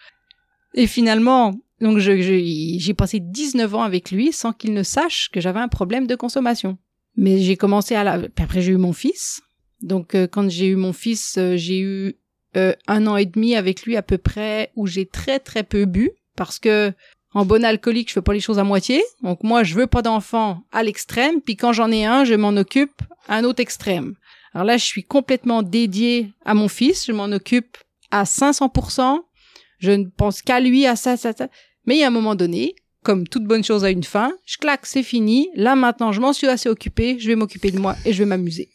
[0.74, 5.60] Et finalement, donc j'ai passé 19 ans avec lui sans qu'il ne sache que j'avais
[5.60, 6.78] un problème de consommation.
[7.16, 8.20] Mais j'ai commencé à la...
[8.38, 9.42] après j'ai eu mon fils.
[9.82, 12.14] Donc euh, quand j'ai eu mon fils, euh, j'ai eu
[12.56, 15.84] euh, un an et demi avec lui à peu près où j'ai très très peu
[15.84, 16.92] bu parce que
[17.34, 19.02] en bon alcoolique, je fais pas les choses à moitié.
[19.22, 22.56] Donc moi, je veux pas d'enfant à l'extrême, puis quand j'en ai un, je m'en
[22.56, 24.14] occupe à un autre extrême.
[24.54, 27.76] Alors là, je suis complètement dédiée à mon fils, je m'en occupe
[28.10, 29.18] à 500%,
[29.78, 31.48] je ne pense qu'à lui, à ça, ça, ça.
[31.86, 34.32] Mais il y a un moment donné, comme toute bonne chose a une fin.
[34.46, 35.48] Je claque, c'est fini.
[35.54, 37.18] Là maintenant, je m'en suis assez occupée.
[37.20, 38.70] Je vais m'occuper de moi et je vais m'amuser.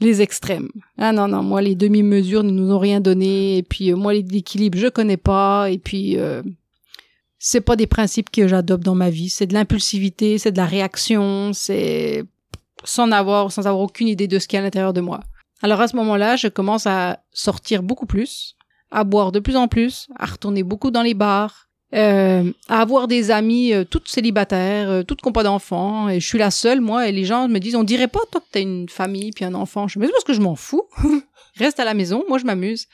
[0.00, 0.68] Les extrêmes.
[0.96, 3.56] Ah non non, moi les demi-mesures ne nous ont rien donné.
[3.56, 5.70] Et puis euh, moi l'équilibre, je connais pas.
[5.70, 6.42] Et puis euh,
[7.38, 9.30] c'est pas des principes que j'adopte dans ma vie.
[9.30, 12.24] C'est de l'impulsivité, c'est de la réaction, c'est
[12.84, 15.20] sans avoir sans avoir aucune idée de ce qu'il y a à l'intérieur de moi.
[15.62, 18.56] Alors à ce moment-là, je commence à sortir beaucoup plus,
[18.90, 23.08] à boire de plus en plus, à retourner beaucoup dans les bars, euh, à avoir
[23.08, 26.50] des amis euh, toutes célibataires, euh, toutes qui n'ont pas d'enfants, et je suis la
[26.50, 29.30] seule, moi, et les gens me disent, on dirait pas, toi, que t'as une famille
[29.32, 29.88] puis un enfant.
[29.88, 30.82] Je me dis, parce que je m'en fous.
[31.56, 32.86] Reste à la maison, moi, je m'amuse.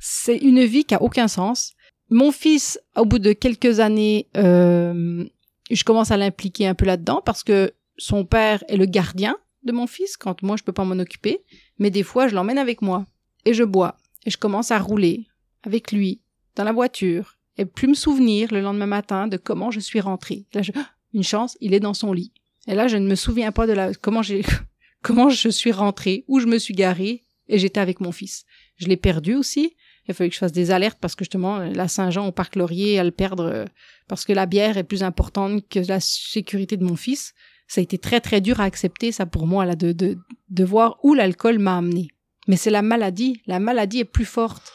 [0.00, 1.74] C'est une vie qui a aucun sens.
[2.10, 5.24] Mon fils, au bout de quelques années, euh,
[5.70, 9.72] je commence à l'impliquer un peu là-dedans parce que son père est le gardien de
[9.72, 11.42] mon fils quand moi je peux pas m'en occuper,
[11.78, 13.06] mais des fois je l'emmène avec moi
[13.44, 13.96] et je bois
[14.26, 15.26] et je commence à rouler
[15.62, 16.20] avec lui
[16.56, 20.46] dans la voiture et plus me souvenir le lendemain matin de comment je suis rentrée.
[20.54, 20.72] Là, je,
[21.12, 22.32] une chance, il est dans son lit.
[22.66, 24.42] Et là, je ne me souviens pas de la comment j'ai
[25.02, 28.44] comment je suis rentrée, où je me suis garée et j'étais avec mon fils.
[28.76, 29.76] Je l'ai perdu aussi.
[30.08, 32.98] Il fallu que je fasse des alertes parce que justement, la Saint-Jean au parc Laurier,
[32.98, 33.64] à le perdre euh,
[34.08, 37.34] parce que la bière est plus importante que la sécurité de mon fils.
[37.68, 40.64] Ça a été très très dur à accepter ça pour moi là de de, de
[40.64, 42.08] voir où l'alcool m'a amené.
[42.48, 43.42] Mais c'est la maladie.
[43.46, 44.72] La maladie est plus forte.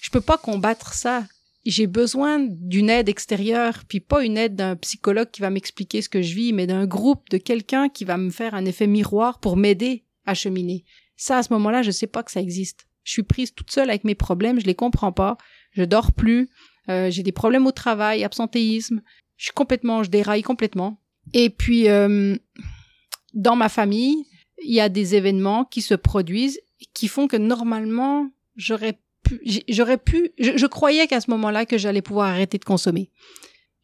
[0.00, 1.24] Je peux pas combattre ça
[1.68, 6.08] j'ai besoin d'une aide extérieure, puis pas une aide d'un psychologue qui va m'expliquer ce
[6.08, 9.38] que je vis, mais d'un groupe, de quelqu'un qui va me faire un effet miroir
[9.38, 10.84] pour m'aider à cheminer.
[11.16, 12.87] Ça, à ce moment-là, je sais pas que ça existe.
[13.08, 15.38] Je suis prise toute seule avec mes problèmes, je les comprends pas,
[15.72, 16.50] je dors plus,
[16.90, 19.00] euh, j'ai des problèmes au travail, absentéisme,
[19.38, 21.00] je suis complètement, je déraille complètement.
[21.32, 22.36] Et puis, euh,
[23.32, 24.26] dans ma famille,
[24.62, 26.60] il y a des événements qui se produisent
[26.92, 29.00] qui font que normalement, j'aurais
[29.68, 33.10] j'aurais pu, je, croyais qu'à ce moment-là que j'allais pouvoir arrêter de consommer.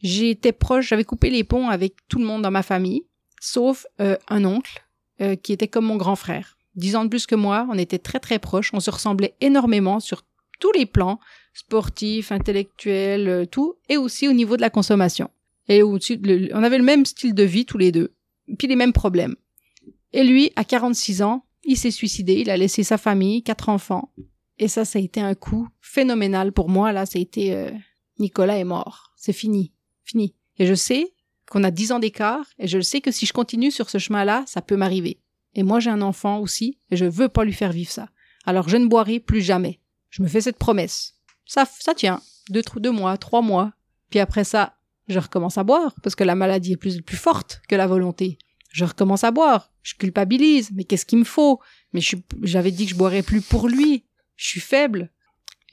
[0.03, 3.07] J'étais proche, j'avais coupé les ponts avec tout le monde dans ma famille,
[3.41, 4.85] sauf euh, un oncle
[5.23, 6.59] euh, qui était comme mon grand frère.
[6.77, 10.01] Dix ans de plus que moi, on était très très proches, on se ressemblait énormément
[10.01, 10.23] sur
[10.61, 11.21] tous les plans,
[11.53, 15.31] sportifs, intellectuels, euh, tout, et aussi au niveau de la consommation.
[15.69, 16.21] Et au-dessus,
[16.53, 18.13] on avait le même style de vie tous les deux,
[18.59, 19.37] puis les mêmes problèmes.
[20.13, 24.13] Et lui, à 46 ans, il s'est suicidé, il a laissé sa famille, quatre enfants,
[24.59, 26.93] et ça, ça a été un coup phénoménal pour moi.
[26.93, 27.71] Là, ça a été euh,
[28.19, 29.13] Nicolas est mort.
[29.17, 29.73] C'est fini.
[30.05, 30.35] Fini.
[30.59, 31.13] Et je sais
[31.51, 34.45] qu'on a dix ans d'écart, et je sais que si je continue sur ce chemin-là,
[34.47, 35.19] ça peut m'arriver.
[35.55, 38.09] Et moi, j'ai un enfant aussi, et je veux pas lui faire vivre ça.
[38.45, 39.81] Alors je ne boirai plus jamais.
[40.11, 41.15] Je me fais cette promesse.
[41.47, 42.21] Ça, ça tient.
[42.51, 43.73] Deux, deux mois, trois mois.
[44.11, 44.77] Puis après ça,
[45.09, 48.39] je recommence à boire, parce que la maladie est plus, plus forte que la volonté.
[48.71, 49.71] Je recommence à boire.
[49.83, 50.71] Je culpabilise.
[50.75, 51.61] Mais qu'est-ce qu'il me faut?
[51.93, 52.01] Mais
[52.43, 54.05] j'avais dit que je boirais plus pour lui
[54.37, 55.11] je suis faible.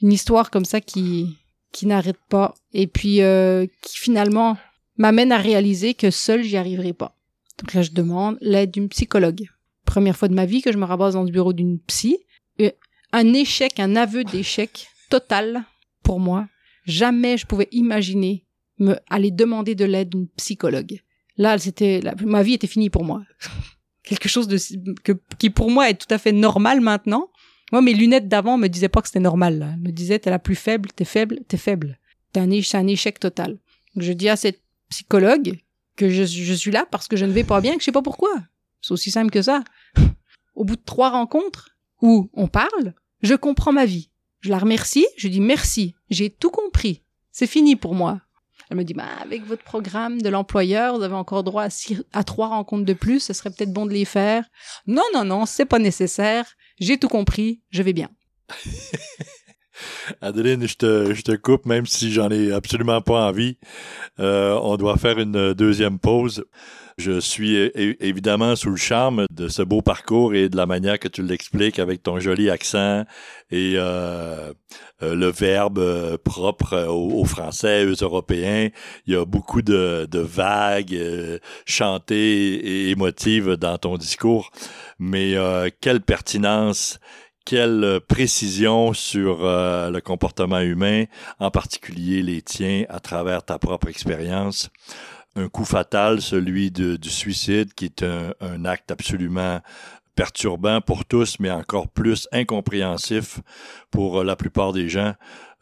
[0.01, 1.37] Une histoire comme ça qui
[1.71, 4.57] qui n'arrête pas et puis euh, qui finalement
[4.97, 7.17] m'amène à réaliser que seul j'y arriverai pas.
[7.59, 9.47] Donc là je demande l'aide d'une psychologue.
[9.91, 12.17] Première fois de ma vie que je me rabasse dans le bureau d'une psy.
[13.11, 15.65] un échec, un aveu d'échec total
[16.01, 16.47] pour moi.
[16.85, 18.45] Jamais je pouvais imaginer
[19.09, 21.01] aller demander de l'aide d'une psychologue.
[21.35, 23.21] Là, c'était ma vie était finie pour moi.
[24.03, 24.47] Quelque chose
[25.03, 27.27] que, qui pour moi est tout à fait normal maintenant,
[27.73, 29.73] moi, mes lunettes d'avant me disaient pas que c'était normal.
[29.73, 31.99] Elles me disaient, t'es la plus faible, t'es faible, t'es faible.
[32.31, 33.59] T'es un, c'est un échec total.
[33.97, 35.59] Je dis à cette psychologue
[35.97, 37.91] que je, je suis là parce que je ne vais pas bien, que je sais
[37.91, 38.31] pas pourquoi.
[38.81, 39.63] C'est aussi simple que ça.
[40.61, 42.93] Au bout de trois rencontres où on parle,
[43.23, 44.11] je comprends ma vie.
[44.41, 47.01] Je la remercie, je dis merci, j'ai tout compris.
[47.31, 48.21] C'est fini pour moi.
[48.69, 51.65] Elle me dit, bah, avec votre programme de l'employeur, vous avez encore droit
[52.13, 54.45] à, trois rencontres de plus, ce serait peut-être bon de les faire.
[54.85, 56.45] Non, non, non, c'est pas nécessaire
[56.79, 58.11] j'ai tout compris, je vais bien.
[60.21, 63.57] Adeline, je te, je te coupe, même si j'en ai absolument pas envie.
[64.19, 66.45] Euh, on doit faire une deuxième pause.
[67.03, 67.55] Je suis
[67.99, 71.79] évidemment sous le charme de ce beau parcours et de la manière que tu l'expliques
[71.79, 73.05] avec ton joli accent
[73.49, 74.53] et euh,
[75.01, 78.69] euh le verbe euh, propre aux, Français, aux Européens.
[79.07, 84.51] Il y a beaucoup de, vagues chantées et émotives dans ton discours,
[84.99, 85.33] mais
[85.81, 86.99] quelle pertinence
[87.43, 91.05] quelle précision sur le comportement humain,
[91.39, 94.69] en particulier les tiens, à travers ta propre expérience
[95.35, 99.61] un coup fatal, celui de, du suicide, qui est un, acte absolument
[100.15, 103.39] perturbant pour tous, mais encore plus incompréhensif
[103.89, 105.13] pour euh, la plupart des gens.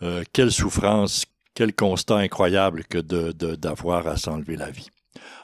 [0.02, 4.90] Euh, quelle souffrance, quel constat incroyable que de, d'avoir à s'enlever la vie.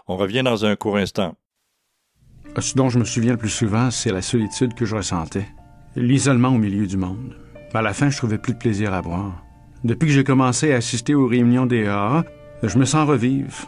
[0.07, 1.35] On revient dans un court instant.
[2.59, 5.47] Ce dont je me souviens le plus souvent, c'est la solitude que je ressentais,
[5.95, 7.35] l'isolement au milieu du monde.
[7.73, 9.43] À la fin, je trouvais plus de plaisir à boire.
[9.83, 12.23] Depuis que j'ai commencé à assister aux réunions des AA,
[12.63, 13.67] je me sens revivre,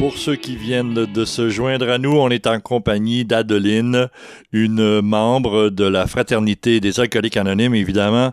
[0.00, 4.08] Pour ceux qui viennent de se joindre à nous, on est en compagnie d'Adeline,
[4.50, 8.32] une membre de la Fraternité des alcooliques anonymes, évidemment,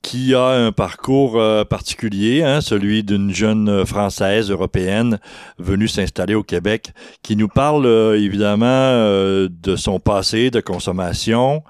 [0.00, 5.20] qui a un parcours euh, particulier, hein, celui d'une jeune Française européenne
[5.58, 11.62] venue s'installer au Québec, qui nous parle euh, évidemment euh, de son passé de consommation,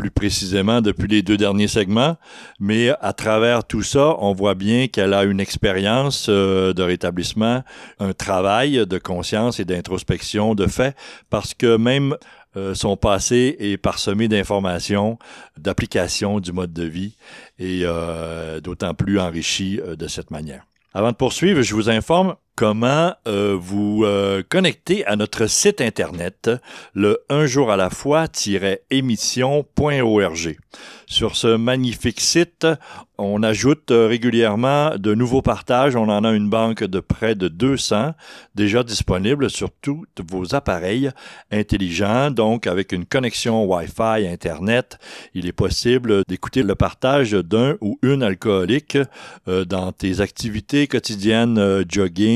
[0.00, 2.16] plus précisément depuis les deux derniers segments,
[2.58, 7.62] mais à travers tout ça, on voit bien qu'elle a une expérience euh, de rétablissement,
[7.98, 10.96] un travail de conscience et d'introspection de fait,
[11.28, 12.16] parce que même
[12.56, 15.18] euh, son passé est parsemé d'informations,
[15.58, 17.16] d'applications du mode de vie,
[17.58, 20.64] et euh, d'autant plus enrichi de cette manière.
[20.94, 26.50] Avant de poursuivre, je vous informe comment euh, vous euh, connecter à notre site internet,
[26.94, 30.56] le un jour à la fois-émission.org.
[31.06, 32.66] Sur ce magnifique site,
[33.22, 35.94] on ajoute euh, régulièrement de nouveaux partages.
[35.94, 38.12] On en a une banque de près de 200
[38.54, 41.10] déjà disponibles sur tous vos appareils
[41.50, 42.30] intelligents.
[42.30, 44.98] Donc, avec une connexion Wi-Fi Internet,
[45.34, 48.96] il est possible d'écouter le partage d'un ou une alcoolique
[49.48, 51.84] euh, dans tes activités quotidiennes, euh,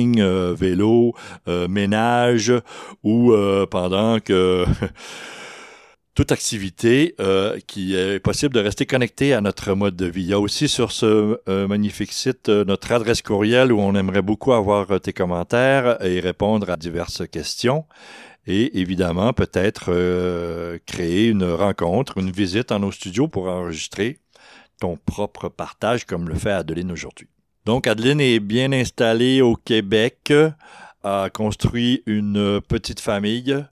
[0.05, 1.15] jogging, vélo,
[1.69, 2.53] ménage
[3.03, 3.33] ou
[3.71, 4.65] pendant que
[6.15, 10.23] toute activité euh, qui est possible de rester connecté à notre mode de vie.
[10.23, 13.95] Il y a aussi sur ce euh, magnifique site euh, notre adresse courriel où on
[13.95, 17.85] aimerait beaucoup avoir tes commentaires et répondre à diverses questions.
[18.47, 19.87] Et évidemment, peut-être
[20.85, 24.19] créer une rencontre, une visite en nos studios pour enregistrer
[24.81, 27.29] ton propre partage comme le fait Adeline aujourd'hui.
[27.65, 30.33] Donc, Adeline est bien installée au Québec,
[31.03, 33.65] a construit une petite famille,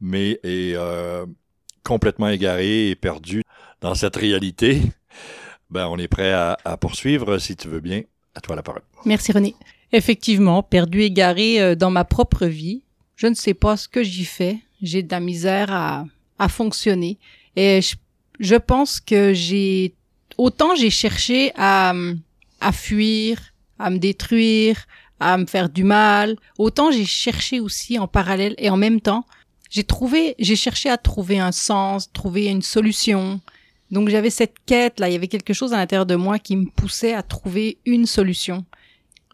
[0.00, 0.76] mais est
[1.82, 3.42] complètement égaré et perdu
[3.80, 4.82] dans cette réalité,
[5.70, 8.02] ben, on est prêt à, poursuivre si tu veux bien.
[8.34, 8.82] À toi la parole.
[9.04, 9.54] Merci René.
[9.92, 12.82] Effectivement, perdu, égaré euh, dans ma propre vie.
[13.16, 14.58] Je ne sais pas ce que j'y fais.
[14.82, 16.04] J'ai de la misère à,
[16.38, 17.18] à fonctionner.
[17.56, 17.96] Et je,
[18.38, 19.94] je pense que j'ai,
[20.38, 21.92] autant j'ai cherché à,
[22.60, 23.38] à fuir,
[23.78, 24.86] à me détruire,
[25.18, 29.24] à me faire du mal, autant j'ai cherché aussi en parallèle et en même temps
[29.70, 33.40] j'ai trouvé, j'ai cherché à trouver un sens, trouver une solution.
[33.90, 36.56] Donc j'avais cette quête là, il y avait quelque chose à l'intérieur de moi qui
[36.56, 38.64] me poussait à trouver une solution.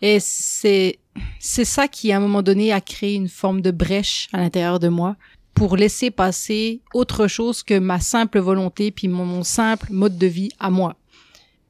[0.03, 0.99] Et c'est
[1.39, 4.79] c'est ça qui à un moment donné a créé une forme de brèche à l'intérieur
[4.79, 5.17] de moi
[5.55, 10.51] pour laisser passer autre chose que ma simple volonté puis mon, simple mode de vie
[10.59, 10.97] à moi.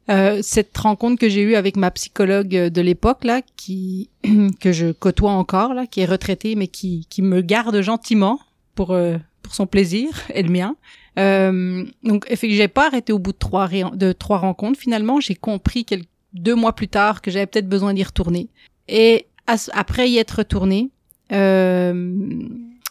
[0.08, 4.08] Euh, cette rencontre que j'ai eue avec ma psychologue de l'époque là, qui
[4.60, 8.38] que je côtoie encore là, qui est retraitée mais qui qui me garde gentiment
[8.74, 10.76] pour euh, pour son plaisir et le mien.
[11.18, 14.78] Euh, donc, j'ai pas arrêté au bout de trois de trois rencontres.
[14.78, 18.48] Finalement, j'ai compris quelques, deux mois plus tard que j'avais peut-être besoin d'y retourner.
[18.88, 19.26] Et
[19.72, 20.90] après y être retourné,
[21.32, 22.16] euh,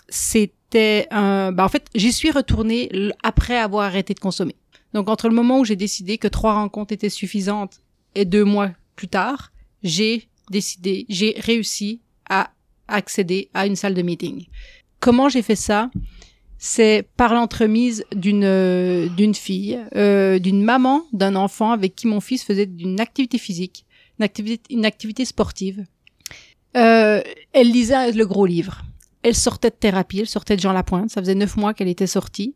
[0.10, 1.51] c'était un.
[1.51, 2.89] Bah, en fait, j'y suis retournée
[3.23, 4.56] après avoir arrêté de consommer.
[4.96, 7.82] Donc, entre le moment où j'ai décidé que trois rencontres étaient suffisantes
[8.16, 9.52] et deux mois plus tard,
[9.84, 12.52] j'ai décidé, j'ai réussi à
[12.88, 14.46] accéder à une salle de meeting.
[15.02, 15.92] Comment j'ai fait ça?
[16.58, 22.46] C'est par l'entremise d'une d'une fille, euh, d'une maman d'un enfant avec qui mon fils
[22.46, 23.86] faisait une activité physique,
[24.18, 25.86] une activité, une activité sportive.
[26.78, 28.84] Euh, elle lisait le gros livre.
[29.24, 31.10] Elle sortait de thérapie, elle sortait de Jean Lapointe.
[31.10, 32.56] Ça faisait neuf mois qu'elle était sortie.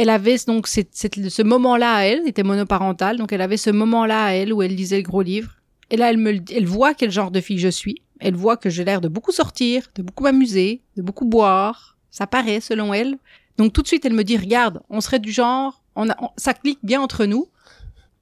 [0.00, 4.30] Elle avait donc ce moment-là à elle, était monoparentale, donc elle avait ce moment-là à
[4.30, 5.56] elle où elle lisait le gros livre.
[5.90, 8.00] Et là, elle me, elle voit quel genre de fille je suis.
[8.20, 11.98] Elle voit que j'ai l'air de beaucoup sortir, de beaucoup m'amuser, de beaucoup boire.
[12.12, 13.18] Ça paraît, selon elle.
[13.56, 16.06] Donc tout de suite, elle me dit, regarde, on serait du genre, on,
[16.36, 17.48] ça clique bien entre nous.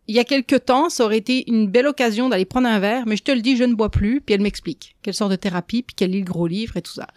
[0.08, 3.04] Il y a quelque temps, ça aurait été une belle occasion d'aller prendre un verre,
[3.06, 4.22] mais je te le dis, je ne bois plus.
[4.22, 6.94] Puis elle m'explique quelle sorte de thérapie, puis qu'elle lit le gros livre et tout
[6.94, 7.08] ça.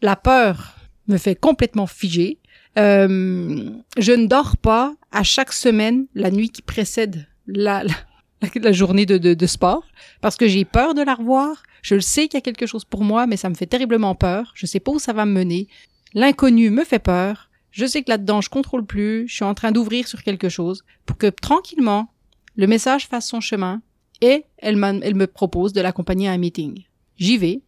[0.00, 2.38] la peur me fait complètement figer.
[2.78, 7.84] Euh, je ne dors pas à chaque semaine, la nuit qui précède la,
[8.72, 9.84] journée de, sport,
[10.20, 11.62] parce que j'ai peur de la revoir.
[11.82, 14.14] Je le sais qu'il y a quelque chose pour moi, mais ça me fait terriblement
[14.14, 14.52] peur.
[14.54, 15.68] Je sais pas où ça va me mener.
[16.14, 17.50] L'inconnu me fait peur.
[17.70, 19.28] Je sais que là-dedans, je contrôle plus.
[19.28, 22.08] Je suis en train d'ouvrir sur quelque chose pour que tranquillement,
[22.56, 23.82] le message fasse son chemin
[24.20, 26.84] et elle me propose de l'accompagner à un meeting.
[27.16, 27.62] J'y vais.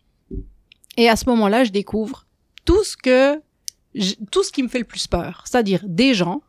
[0.96, 2.26] Et à ce moment-là, je découvre
[2.64, 3.40] tout ce que,
[4.30, 5.44] tout ce qui me fait le plus peur.
[5.46, 6.42] C'est-à-dire des gens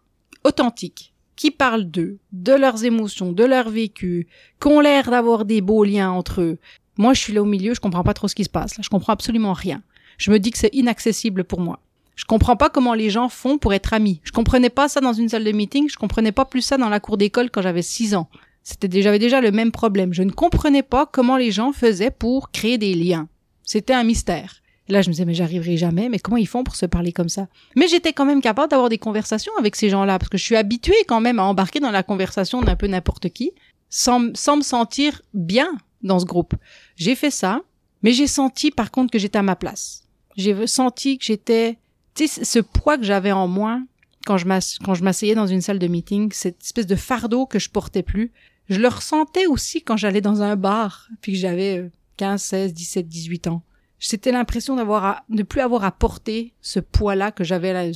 [0.43, 4.27] authentiques, qui parlent d'eux, de leurs émotions, de leur vécu,
[4.60, 6.57] qui ont l'air d'avoir des beaux liens entre eux.
[6.97, 8.75] Moi, je suis là au milieu, je comprends pas trop ce qui se passe.
[8.77, 8.81] Là.
[8.83, 9.83] Je comprends absolument rien.
[10.17, 11.79] Je me dis que c'est inaccessible pour moi.
[12.15, 14.19] Je comprends pas comment les gens font pour être amis.
[14.23, 15.88] Je comprenais pas ça dans une salle de meeting.
[15.88, 18.27] Je comprenais pas plus ça dans la cour d'école quand j'avais 6 ans.
[18.63, 20.13] C'était déjà, j'avais déjà le même problème.
[20.13, 23.29] Je ne comprenais pas comment les gens faisaient pour créer des liens.
[23.63, 24.55] C'était un mystère.
[24.89, 27.30] Là, je me disais, mais j'arriverai jamais, mais comment ils font pour se parler comme
[27.30, 27.47] ça?
[27.76, 30.56] Mais j'étais quand même capable d'avoir des conversations avec ces gens-là, parce que je suis
[30.56, 33.52] habituée quand même à embarquer dans la conversation d'un peu n'importe qui,
[33.89, 35.69] sans, sans me sentir bien
[36.04, 36.54] dans ce groupe.
[36.95, 37.62] J'ai fait ça,
[38.02, 40.04] mais j'ai senti par contre que j'étais à ma place.
[40.38, 41.78] J'ai senti que j'étais,
[42.15, 43.82] tu sais, ce poids que j'avais en moi
[44.26, 48.04] quand je m'asseyais dans une salle de meeting, cette espèce de fardeau que je portais
[48.04, 48.34] plus,
[48.69, 53.08] je le ressentais aussi quand j'allais dans un bar, puis que j'avais 15, 16, 17,
[53.08, 53.63] 18 ans.
[53.99, 57.91] C'était l'impression d'avoir à, ne plus avoir à porter ce poids-là que j'avais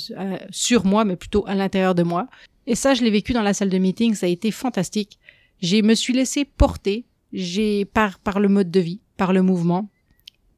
[0.50, 2.28] sur moi, mais plutôt à l'intérieur de moi.
[2.68, 5.20] Et ça, je l'ai vécu dans la salle de meeting, ça a été fantastique.
[5.62, 9.90] J'ai me suis laissé porter, j'ai par par le mode de vie, par le mouvement.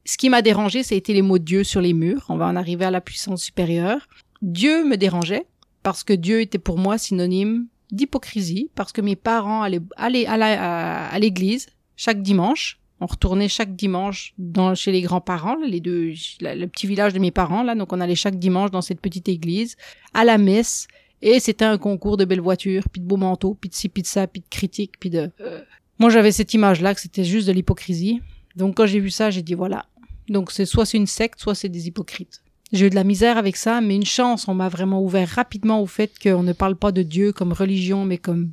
[0.06, 2.24] Ce qui m'a dérangé, ça a été les mots de Dieu sur les murs.
[2.28, 4.08] On va en arriver à la puissance supérieure.
[4.42, 5.46] Dieu me dérangeait
[5.82, 11.18] parce que Dieu était pour moi synonyme d'hypocrisie, parce que mes parents allaient, allaient à
[11.18, 12.80] l'église chaque dimanche.
[13.04, 14.32] On retournait chaque dimanche
[14.76, 17.74] chez les grands-parents, les deux, le petit village de mes parents, là.
[17.74, 19.76] Donc, on allait chaque dimanche dans cette petite église,
[20.14, 20.88] à la messe.
[21.20, 24.00] Et c'était un concours de belles voitures, puis de beaux manteaux, puis de ci, puis
[24.00, 25.30] de ça, puis de critiques, puis de...
[25.42, 25.60] Euh,
[25.98, 28.22] moi, j'avais cette image-là que c'était juste de l'hypocrisie.
[28.56, 29.84] Donc, quand j'ai vu ça, j'ai dit, voilà.
[30.30, 32.42] Donc, c'est soit c'est une secte, soit c'est des hypocrites.
[32.72, 35.82] J'ai eu de la misère avec ça, mais une chance, on m'a vraiment ouvert rapidement
[35.82, 38.52] au fait qu'on ne parle pas de Dieu comme religion, mais comme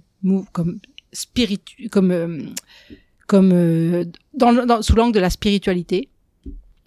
[0.51, 0.81] comme
[1.13, 2.43] spiritu, comme euh,
[3.31, 6.09] comme euh, dans, sous l'angle de la spiritualité.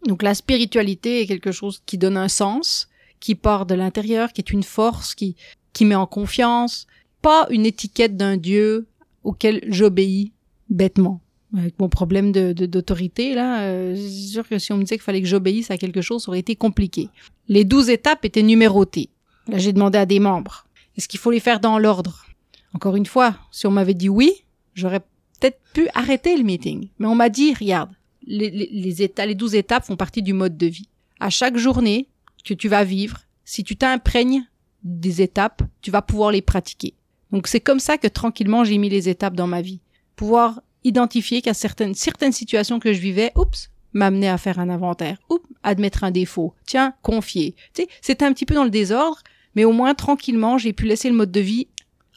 [0.07, 4.42] Donc la spiritualité est quelque chose qui donne un sens, qui part de l'intérieur, qui
[4.42, 5.37] est une force, qui
[5.72, 6.87] qui met en confiance,
[7.22, 8.87] pas une étiquette d'un Dieu
[9.24, 10.33] auquel j'obéis
[10.68, 11.22] bêtement
[11.57, 15.04] avec mon problème de d'autorité là, euh, c'est sûr que si on me disait qu'il
[15.04, 17.09] fallait que j'obéisse à quelque chose, ça aurait été compliqué.
[17.48, 19.09] Les douze étapes étaient numérotées.
[19.48, 20.66] Là, j'ai demandé à des membres.
[20.96, 22.26] Est-ce qu'il faut les faire dans l'ordre?
[22.74, 25.00] Encore une fois, si on m'avait dit oui, j'aurais
[25.44, 26.88] peut-être pu arrêter le meeting.
[26.98, 27.90] Mais on m'a dit, regarde,
[28.26, 30.88] les, les, les, étapes, les douze étapes font partie du mode de vie.
[31.20, 32.09] À chaque journée
[32.44, 34.44] que tu vas vivre, si tu t'imprègnes
[34.83, 36.94] des étapes, tu vas pouvoir les pratiquer.
[37.30, 39.80] Donc c'est comme ça que tranquillement j'ai mis les étapes dans ma vie.
[40.16, 45.18] Pouvoir identifier qu'à certaines, certaines situations que je vivais, oups, m'amener à faire un inventaire,
[45.28, 47.54] oups, admettre un défaut, tiens, confier.
[47.74, 49.22] Tu sais, c'était un petit peu dans le désordre,
[49.54, 51.68] mais au moins tranquillement, j'ai pu laisser le mode de vie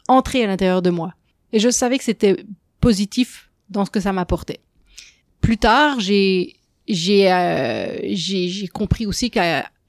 [0.08, 1.14] entrer à l'intérieur de moi.
[1.52, 2.36] Et je savais que c'était
[2.80, 4.60] positif dans ce que ça m'apportait.
[5.40, 9.40] Plus tard, j'ai j'ai euh, j'ai compris aussi que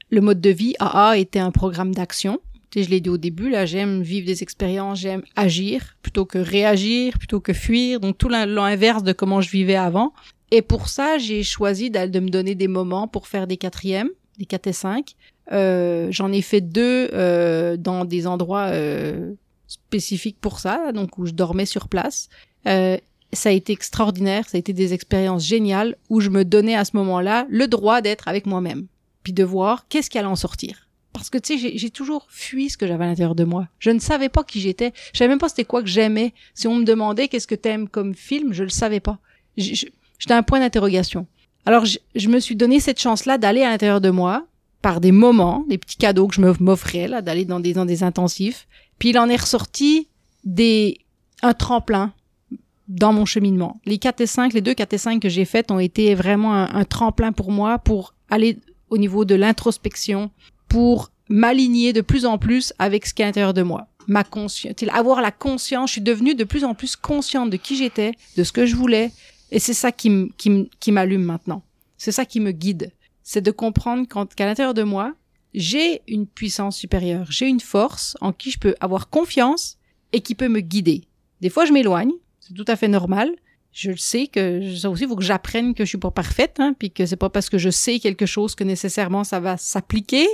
[0.09, 2.39] le mode de vie AA était un programme d'action
[2.75, 7.17] je l'ai dit au début, là, j'aime vivre des expériences, j'aime agir plutôt que réagir,
[7.17, 7.99] plutôt que fuir.
[7.99, 10.13] Donc tout l'inverse de comment je vivais avant.
[10.51, 14.45] Et pour ça, j'ai choisi de me donner des moments pour faire des quatrièmes, des
[14.45, 15.15] 4 et 5.
[15.51, 19.33] Euh, J'en ai fait deux euh, dans des endroits euh,
[19.67, 22.29] spécifiques pour ça, donc où je dormais sur place.
[22.67, 22.97] Euh,
[23.31, 26.85] ça a été extraordinaire, ça a été des expériences géniales où je me donnais à
[26.85, 28.87] ce moment-là le droit d'être avec moi-même,
[29.23, 32.69] puis de voir qu'est-ce qui allait en sortir parce que tu sais j'ai toujours fui
[32.69, 33.67] ce que j'avais à l'intérieur de moi.
[33.79, 34.93] Je ne savais pas qui j'étais.
[35.11, 36.33] Je savais même pas c'était quoi que j'aimais.
[36.53, 39.17] Si on me demandait qu'est-ce que t'aimes comme film, je le savais pas.
[39.57, 41.27] J'étais un point d'interrogation.
[41.65, 44.45] Alors je, me suis donné cette chance-là d'aller à l'intérieur de moi
[44.81, 48.03] par des moments, des petits cadeaux que je m'offrais là, d'aller dans des dans des
[48.03, 48.67] intensifs.
[48.97, 50.07] Puis il en est ressorti
[50.45, 50.99] des
[51.41, 52.13] un tremplin
[52.89, 53.79] dans mon cheminement.
[53.85, 56.55] Les 4 et 5, les deux 4 et 5 que j'ai faites ont été vraiment
[56.55, 58.57] un, tremplin pour moi pour aller
[58.89, 60.31] au niveau de l'introspection,
[60.67, 63.87] pour m'aligner de plus en plus avec ce qui est à l'intérieur de moi.
[64.07, 67.75] Ma conscience, avoir la conscience, je suis devenue de plus en plus consciente de qui
[67.75, 69.11] j'étais, de ce que je voulais,
[69.51, 71.61] et c'est ça qui qui m'allume maintenant.
[71.97, 72.91] C'est ça qui me guide.
[73.21, 75.13] C'est de comprendre qu'à l'intérieur de moi,
[75.53, 79.77] j'ai une puissance supérieure, j'ai une force en qui je peux avoir confiance
[80.11, 81.03] et qui peut me guider.
[81.41, 82.11] Des fois, je m'éloigne,
[82.49, 83.31] c'est tout à fait normal.
[83.71, 86.57] Je le sais que ça aussi, il faut que j'apprenne que je suis pas parfaite,
[86.59, 89.57] hein, puis que c'est pas parce que je sais quelque chose que nécessairement ça va
[89.57, 90.27] s'appliquer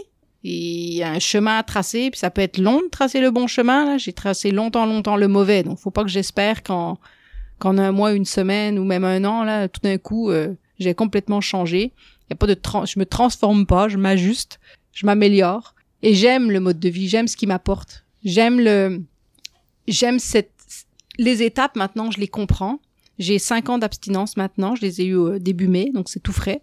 [0.47, 3.31] il y a un chemin à tracer, puis ça peut être long de tracer le
[3.31, 3.97] bon chemin.
[3.97, 6.99] J'ai tracé longtemps, longtemps le mauvais, donc faut pas que j'espère qu'en
[7.57, 10.93] qu'en un mois, une semaine ou même un an, là, tout d'un coup, euh, j'ai
[10.93, 11.93] complètement changé.
[11.95, 12.55] Il y a pas de
[12.85, 14.59] je me transforme pas, je m'ajuste,
[14.93, 19.01] je m'améliore et j'aime le mode de vie, j'aime ce qui m'apporte, j'aime le,
[19.87, 20.51] j'aime cette,
[21.17, 22.79] les étapes maintenant, je les comprends.
[23.17, 26.33] J'ai cinq ans d'abstinence maintenant, je les ai eu au début mai, donc c'est tout
[26.33, 26.61] frais.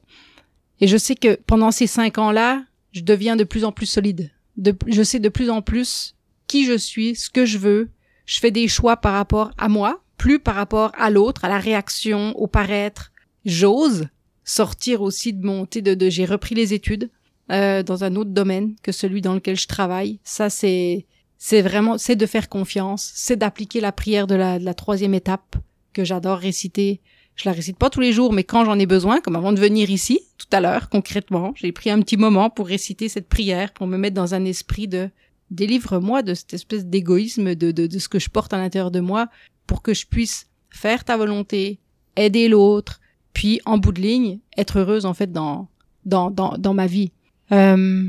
[0.80, 4.30] Et je sais que pendant ces cinq ans-là, je deviens de plus en plus solide.
[4.56, 6.14] De, je sais de plus en plus
[6.46, 7.88] qui je suis, ce que je veux,
[8.26, 11.58] je fais des choix par rapport à moi, plus par rapport à l'autre, à la
[11.58, 13.12] réaction, au paraître.
[13.44, 14.08] J'ose
[14.44, 17.10] sortir aussi de mon, de, de j'ai repris les études
[17.50, 20.20] euh, dans un autre domaine que celui dans lequel je travaille.
[20.24, 21.06] Ça, c'est
[21.44, 25.56] c'est vraiment, c'est de faire confiance, c'est d'appliquer la prière de la, troisième étape
[25.92, 27.00] que j'adore réciter.
[27.34, 29.58] Je la récite pas tous les jours, mais quand j'en ai besoin, comme avant de
[29.58, 33.72] venir ici, tout à l'heure, concrètement, j'ai pris un petit moment pour réciter cette prière,
[33.72, 35.10] pour me mettre dans un esprit de
[35.50, 39.26] délivre-moi de cette espèce d'égoïsme de, de, ce que je porte à l'intérieur de moi
[39.66, 41.80] pour que je puisse faire ta volonté,
[42.14, 43.00] aider l'autre,
[43.32, 45.66] puis en bout de ligne, être heureuse en fait dans,
[46.04, 47.10] dans, dans, dans ma vie.
[47.50, 48.08] Euh,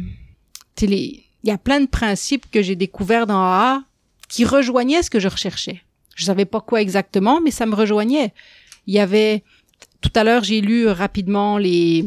[1.44, 3.84] il y a plein de principes que j'ai découverts dans AA
[4.30, 5.82] qui rejoignaient ce que je recherchais.
[6.16, 8.34] Je savais pas quoi exactement, mais ça me rejoignait.
[8.88, 9.44] Il y avait,
[10.02, 12.06] tout à l'heure, j'ai lu rapidement les,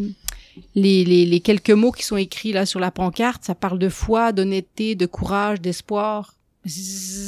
[0.74, 3.44] les, les, les, quelques mots qui sont écrits là sur la pancarte.
[3.44, 6.34] Ça parle de foi, d'honnêteté, de courage, d'espoir.
[6.64, 6.80] C'est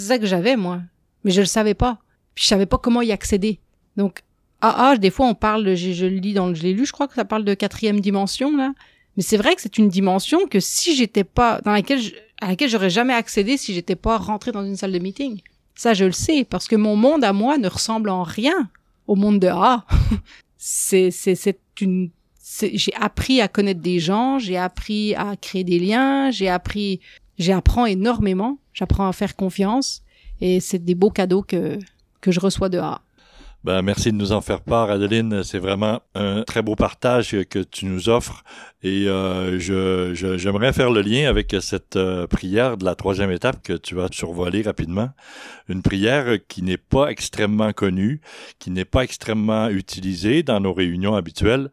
[0.07, 0.81] ça que j'avais, moi.
[1.25, 1.99] Mais je le savais pas.
[2.35, 3.61] Puis je savais pas comment y accéder.
[3.97, 4.23] Donc,
[4.61, 7.15] AA, des fois, on parle, je, le lis dans je l'ai lu, je crois que
[7.15, 8.73] ça parle de quatrième dimension, là.
[9.19, 12.47] Mais c'est vrai que c'est une dimension que si j'étais pas dans laquelle je, à
[12.47, 15.41] laquelle j'aurais jamais accédé si j'étais pas rentré dans une salle de meeting.
[15.75, 18.71] Ça, je le sais parce que mon monde à moi ne ressemble en rien
[19.09, 19.85] au monde de A.
[20.57, 22.11] c'est c'est c'est une
[22.61, 27.01] j'ai appris à connaître des gens, j'ai appris à créer des liens, j'ai appris
[27.41, 30.05] j'apprends énormément, j'apprends à faire confiance
[30.41, 31.81] et c'est des beaux cadeaux que
[32.21, 33.03] que je reçois de A.
[33.65, 35.43] Ben, merci de nous en faire part, Adeline.
[35.43, 38.45] C'est vraiment un très beau partage que tu nous offres.
[38.85, 43.61] Et euh, je, j'aimerais faire le lien avec cette euh, prière de la troisième étape
[43.65, 45.11] que tu vas survoler rapidement.
[45.69, 48.21] Une prière qui n'est pas extrêmement connue,
[48.61, 51.71] qui n'est pas extrêmement utilisée dans nos réunions habituelles,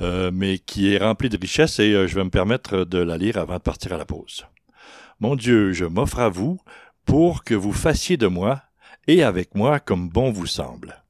[0.00, 3.38] euh, mais qui est remplie de richesse et je vais me permettre de la lire
[3.38, 4.44] avant de partir à la pause.
[5.18, 6.60] Mon Dieu, je m'offre à vous
[7.06, 8.60] pour que vous fassiez de moi
[9.08, 11.01] et avec moi comme bon vous semble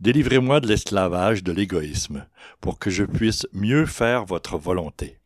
[0.00, 2.26] Délivrez-moi de l'esclavage de l'égoïsme,
[2.60, 5.18] pour que je puisse mieux faire votre volonté.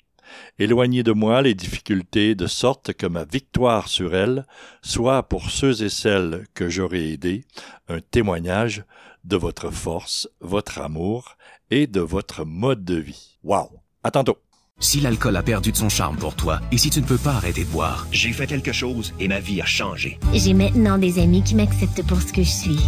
[0.59, 4.45] Éloignez de moi les difficultés de sorte que ma victoire sur elles
[4.83, 7.45] soit pour ceux et celles que j'aurai aidés
[7.89, 8.85] un témoignage
[9.25, 11.37] de votre force, votre amour
[11.71, 13.39] et de votre mode de vie.
[13.43, 13.71] Wow!
[14.03, 14.39] À tantôt!
[14.79, 17.33] Si l'alcool a perdu de son charme pour toi et si tu ne peux pas
[17.33, 20.19] arrêter de boire, j'ai fait quelque chose et ma vie a changé.
[20.35, 22.79] J'ai maintenant des amis qui m'acceptent pour ce que je suis.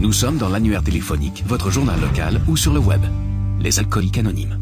[0.00, 3.00] Nous sommes dans l'annuaire téléphonique, votre journal local ou sur le web.
[3.60, 4.56] Les alcooliques anonymes.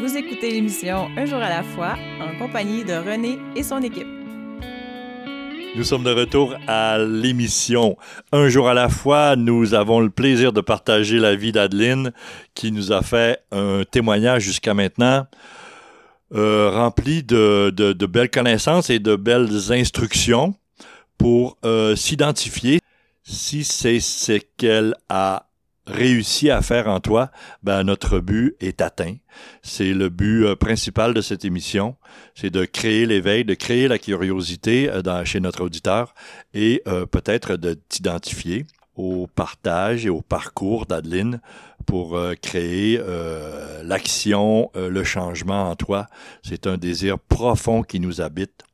[0.00, 4.08] Vous écoutez l'émission Un jour à la fois en compagnie de René et son équipe.
[5.76, 7.96] Nous sommes de retour à l'émission
[8.32, 9.36] Un jour à la fois.
[9.36, 12.10] Nous avons le plaisir de partager la vie d'Adeline
[12.54, 15.28] qui nous a fait un témoignage jusqu'à maintenant
[16.34, 20.56] euh, rempli de, de, de, belles connaissances et de belles instructions
[21.18, 22.80] pour euh, s'identifier
[23.26, 25.48] si c'est ce qu'elle a
[25.86, 27.30] réussi à faire en toi,
[27.62, 29.16] ben notre but est atteint.
[29.62, 31.96] C'est le but euh, principal de cette émission,
[32.34, 36.14] c'est de créer l'éveil, de créer la curiosité euh, dans, chez notre auditeur
[36.54, 38.66] et euh, peut-être de t'identifier
[38.96, 41.40] au partage et au parcours d'Adeline
[41.84, 42.98] pour créer
[43.84, 46.06] l'action, le changement en toi.
[46.42, 48.64] C'est un désir profond qui nous habite.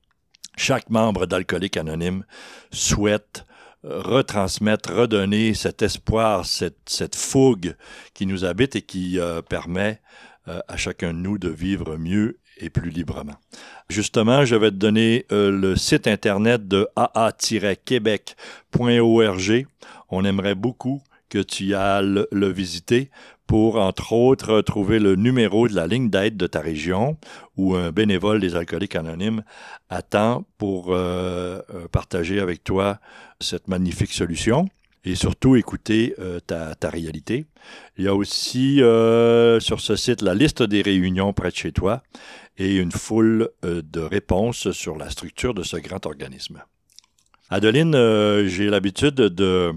[0.57, 2.25] Chaque membre d'Alcoolique Anonyme
[2.71, 3.45] souhaite
[3.85, 7.75] retransmettre, redonner cet espoir, cette, cette fougue
[8.15, 10.01] qui nous habite et qui euh, permet
[10.49, 13.35] euh, à chacun de nous de vivre mieux et plus librement.
[13.89, 19.67] Justement, je vais te donner euh, le site internet de aa-québec.org.
[20.11, 23.11] On aimerait beaucoup que tu ailles le visiter
[23.53, 27.19] pour, entre autres, trouver le numéro de la ligne d'aide de ta région
[27.59, 29.45] où un bénévole des alcooliques anonymes
[29.91, 32.99] attend pour euh, euh, partager avec toi
[33.41, 34.71] cette magnifique solution
[35.05, 37.45] et surtout écouter euh, ta, ta, réalité.
[37.99, 38.79] Il y a aussi
[39.61, 42.03] sur ce site la liste des réunions près de chez toi
[42.57, 46.63] et une foule de réponses sur la structure de ce grand organisme.
[47.51, 47.93] Adeline,
[48.47, 49.75] j'ai l'habitude de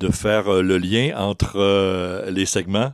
[0.00, 2.92] de faire euh, le lien entre euh, les segments,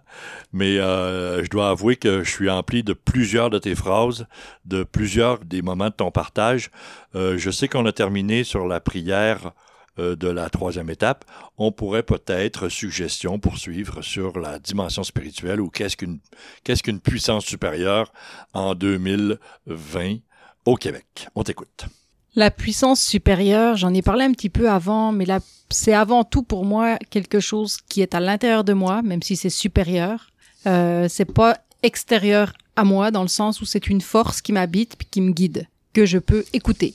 [0.52, 4.26] mais euh, je dois avouer que je suis empli de plusieurs de tes phrases,
[4.64, 6.70] de plusieurs des moments de ton partage.
[7.14, 9.52] je sais qu'on a terminé sur la prière
[9.98, 11.24] de la troisième étape.
[11.58, 16.20] On pourrait peut-être, suggestion, poursuivre sur la dimension spirituelle ou qu'est-ce qu'une
[16.64, 18.12] qu'est-ce qu'une puissance supérieure
[18.54, 20.16] en 2020
[20.64, 21.28] au Québec.
[21.34, 21.86] On t'écoute.
[22.34, 25.26] La puissance supérieure, j'en ai parlé un petit peu avant, mais
[25.68, 29.36] c'est avant tout pour moi quelque chose qui est à l'intérieur de moi, même si
[29.36, 30.30] c'est supérieur.
[30.66, 34.96] Euh, c'est pas extérieur à moi dans le sens où c'est une force qui m'habite
[34.96, 36.94] puis qui me guide, que je peux écouter.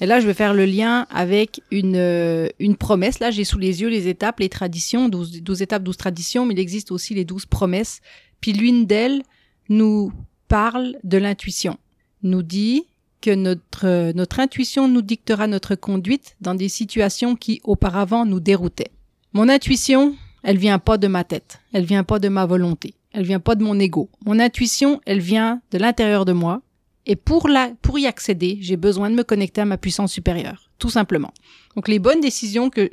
[0.00, 3.18] Et là, je vais faire le lien avec une, euh, une promesse.
[3.18, 6.54] Là, j'ai sous les yeux les étapes, les traditions, 12, 12 étapes, 12 traditions, mais
[6.54, 8.00] il existe aussi les 12 promesses.
[8.40, 9.22] Puis l'une d'elles
[9.68, 10.12] nous
[10.46, 11.76] parle de l'intuition,
[12.22, 12.84] nous dit
[13.26, 18.92] que notre, intuition nous dictera notre conduite dans des situations qui auparavant nous déroutaient.
[19.32, 20.14] Mon intuition,
[20.44, 23.56] elle vient pas de ma tête, elle vient pas de ma volonté, elle vient pas
[23.56, 24.08] de mon ego.
[24.24, 26.62] Mon intuition, elle vient de l'intérieur de moi,
[27.04, 31.32] et pour, y accéder, j'ai besoin de me connecter à ma puissance supérieure, tout simplement.
[31.74, 32.88] Donc les bonnes décisions que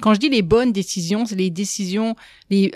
[0.00, 2.14] quand je dis les bonnes décisions, c'est les décisions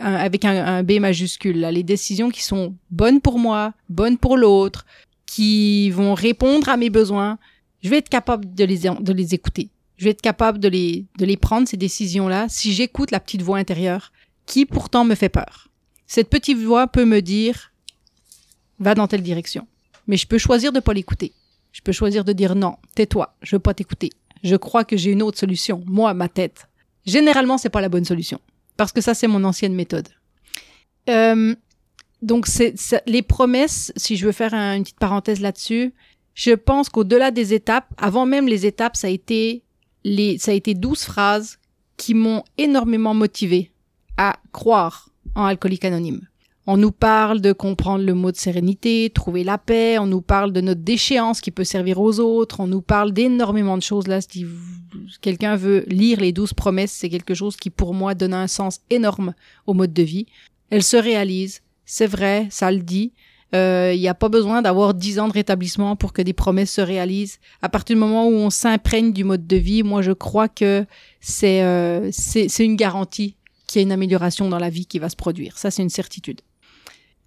[0.01, 4.87] avec un, B majuscule, les décisions qui sont bonnes pour moi, bonnes pour l'autre,
[5.33, 7.39] qui vont répondre à mes besoins.
[7.83, 9.71] Je vais être capable de les écouter.
[9.97, 13.57] Je vais être capable de les prendre ces décisions là si j'écoute la petite voix
[13.57, 14.13] intérieure
[14.45, 15.69] qui pourtant me fait peur.
[16.07, 17.73] Cette petite voix peut me dire
[18.79, 19.67] va dans telle direction
[20.07, 21.33] mais je peux choisir de pas l'écouter.
[21.73, 24.11] Je peux choisir de dire non, tais-toi, je veux pas t'écouter.
[24.45, 26.69] Je crois que j'ai une autre solution, moi, ma tête.
[27.07, 28.41] Généralement, c'est pas la bonne solution,
[28.77, 30.09] parce que ça, c'est mon ancienne méthode.
[31.09, 31.55] Euh,
[32.23, 32.75] donc, c'est
[33.07, 33.93] les promesses.
[33.97, 35.93] Si je veux faire une petite parenthèse là-dessus,
[36.35, 39.65] je pense qu'au-delà des étapes, avant même les étapes, ça a été
[40.05, 41.59] les, ça a été douze phrases
[41.97, 43.73] qui m'ont énormément motivé
[44.17, 46.27] à croire en alcoolique anonyme.
[46.67, 50.53] On nous parle de comprendre le mot de sérénité, trouver la paix, on nous parle
[50.53, 54.21] de notre déchéance qui peut servir aux autres, on nous parle d'énormément de choses là.
[54.21, 54.47] Si
[55.21, 58.81] quelqu'un veut lire les douze promesses, c'est quelque chose qui pour moi donne un sens
[58.91, 59.35] énorme
[59.67, 60.27] au mode de vie.
[60.71, 61.63] Elle se réalise,
[61.93, 63.13] c'est vrai, ça le dit.
[63.53, 66.73] Il euh, n'y a pas besoin d'avoir dix ans de rétablissement pour que des promesses
[66.73, 67.39] se réalisent.
[67.61, 70.87] À partir du moment où on s'imprègne du mode de vie, moi je crois que
[71.21, 73.37] c'est euh, c'est une garantie
[73.67, 75.59] qu'il y a une amélioration dans la vie qui va se produire.
[75.59, 76.41] Ça c'est une certitude.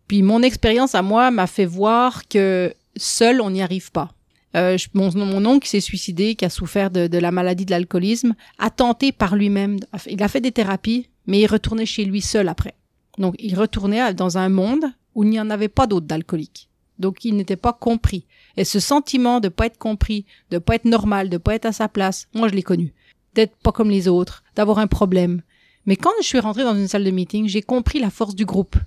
[0.07, 4.09] Puis mon expérience à moi m'a fait voir que seul on n'y arrive pas.
[4.55, 8.33] Euh, mon, mon, oncle s'est suicidé, qui a souffert de, de la maladie de l'alcoolisme,
[8.57, 9.77] a tenté par lui-même.
[10.07, 12.73] Il a fait des thérapies, mais il retournait chez lui seul après.
[13.17, 16.69] Donc il retournait dans un monde où il n'y en avait pas d'autres d'alcooliques.
[16.99, 18.25] Donc il n'était pas compris.
[18.57, 21.71] Et ce sentiment de pas être compris, de pas être normal, de pas être à
[21.71, 22.93] sa place, moi je l'ai connu.
[23.33, 25.41] D'être pas comme les autres, d'avoir un problème.
[25.85, 28.45] Mais quand je suis rentrée dans une salle de meeting, j'ai compris la force du
[28.45, 28.77] groupe.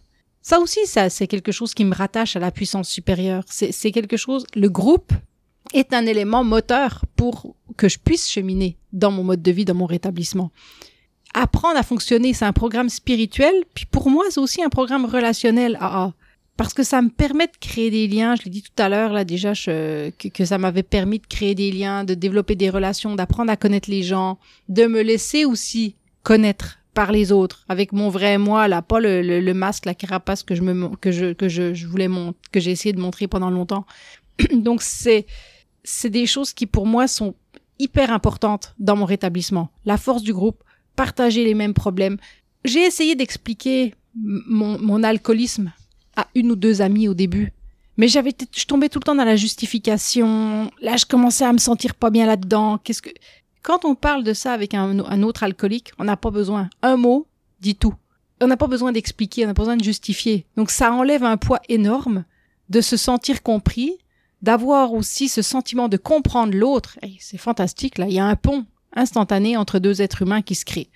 [0.40, 3.44] Ça aussi, ça, c'est quelque chose qui me rattache à la puissance supérieure.
[3.48, 5.12] C'est quelque chose, le groupe
[5.74, 9.74] est un élément moteur pour que je puisse cheminer dans mon mode de vie, dans
[9.74, 10.50] mon rétablissement.
[11.34, 15.76] Apprendre à fonctionner, c'est un programme spirituel, puis pour moi, c'est aussi un programme relationnel.
[15.80, 16.12] Ah, ah.
[16.56, 18.34] parce que ça me permet de créer des liens.
[18.34, 21.54] Je l'ai dit tout à l'heure, là, déjà, que, que ça m'avait permis de créer
[21.54, 25.96] des liens, de développer des relations, d'apprendre à connaître les gens, de me laisser aussi
[26.22, 30.42] connaître par les autres, avec mon vrai moi, là, pas le, le, masque, la carapace
[30.42, 32.08] que je me que je que je, je voulais
[32.50, 33.86] que j'ai essayé de montrer pendant longtemps.
[34.52, 35.24] Donc c'est
[35.84, 37.36] c'est des choses qui pour moi sont
[37.78, 39.68] hyper importantes dans mon rétablissement.
[39.84, 40.64] La force du groupe,
[40.98, 42.16] partager les mêmes problèmes.
[42.64, 45.72] J'ai essayé d'expliquer mon, mon alcoolisme
[46.16, 47.52] à une ou deux amies au début.
[47.98, 50.72] Mais j'avais, je tombais tout le temps dans la justification.
[50.80, 52.78] Là, je commençais à me sentir pas bien là-dedans.
[52.78, 53.10] Qu'est-ce que,
[53.62, 56.68] quand on parle de ça avec un, autre alcoolique, on n'a pas besoin.
[56.82, 57.28] Un mot
[57.60, 57.94] dit tout.
[58.40, 60.46] On n'a pas besoin d'expliquer, on n'a pas besoin de justifier.
[60.56, 62.24] Donc ça enlève un poids énorme
[62.70, 63.98] de se sentir compris,
[64.42, 66.98] d'avoir aussi ce sentiment de comprendre l'autre.
[67.20, 70.64] c'est fantastique, là, il y a un pont instantané entre deux êtres humains qui se
[70.64, 70.90] crée.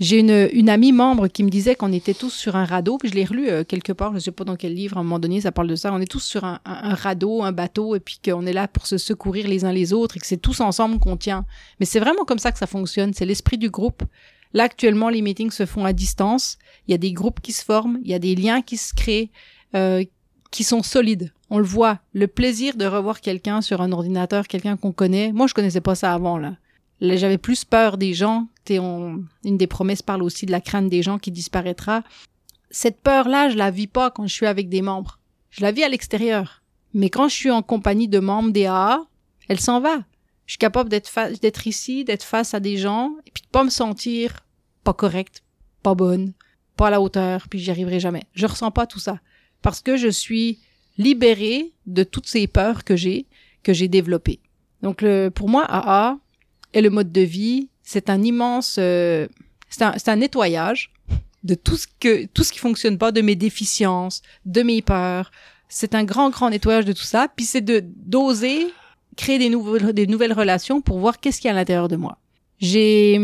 [0.00, 3.08] J'ai une, une amie membre qui me disait qu'on était tous sur un radeau, puis
[3.08, 5.02] je l'ai relu euh, quelque part, je ne sais pas dans quel livre, à un
[5.04, 5.92] moment donné, ça parle de ça.
[5.92, 8.86] On est tous sur un, un, radeau, un bateau, et puis qu'on est là pour
[8.86, 11.44] se secourir les uns les autres, et que c'est tous ensemble qu'on tient.
[11.78, 14.02] Mais c'est vraiment comme ça que ça fonctionne, c'est l'esprit du groupe.
[14.54, 16.58] Là, actuellement, les meetings se font à distance.
[16.88, 18.94] Il y a des groupes qui se forment, il y a des liens qui se
[18.94, 19.30] créent,
[19.74, 20.04] euh,
[20.50, 21.32] qui sont solides.
[21.48, 22.00] On le voit.
[22.12, 25.32] Le plaisir de revoir quelqu'un sur un ordinateur, quelqu'un qu'on connaît.
[25.32, 26.56] Moi, je connaissais pas ça avant, là.
[27.02, 28.46] J'avais plus peur des gens.
[28.68, 32.02] une des promesses parle aussi de la crainte des gens qui disparaîtra.
[32.70, 35.18] Cette peur-là, je la vis pas quand je suis avec des membres.
[35.50, 36.62] Je la vis à l'extérieur.
[36.94, 39.00] Mais quand je suis en compagnie de membres des AA,
[39.48, 39.98] elle s'en va.
[40.46, 43.64] Je suis capable d'être d'être ici, d'être face à des gens, et puis de pas
[43.64, 44.44] me sentir
[44.84, 45.42] pas correcte,
[45.82, 46.32] pas bonne,
[46.76, 48.24] pas à la hauteur, puis j'y arriverai jamais.
[48.34, 49.20] Je ressens pas tout ça.
[49.60, 50.58] Parce que je suis
[50.98, 53.26] libérée de toutes ces peurs que j'ai,
[53.62, 54.40] que j'ai développées.
[54.82, 56.18] Donc le, pour moi, AA,
[56.74, 59.26] et le mode de vie, c'est un immense, euh,
[59.68, 60.92] c'est un, un, nettoyage
[61.44, 65.30] de tout ce que tout ce qui fonctionne pas, de mes déficiences, de mes peurs.
[65.68, 67.28] C'est un grand grand nettoyage de tout ça.
[67.34, 68.68] Puis c'est de d'oser
[69.16, 71.96] créer des nouvelles des nouvelles relations pour voir qu'est-ce qu'il y a à l'intérieur de
[71.96, 72.18] moi.
[72.58, 73.18] J'ai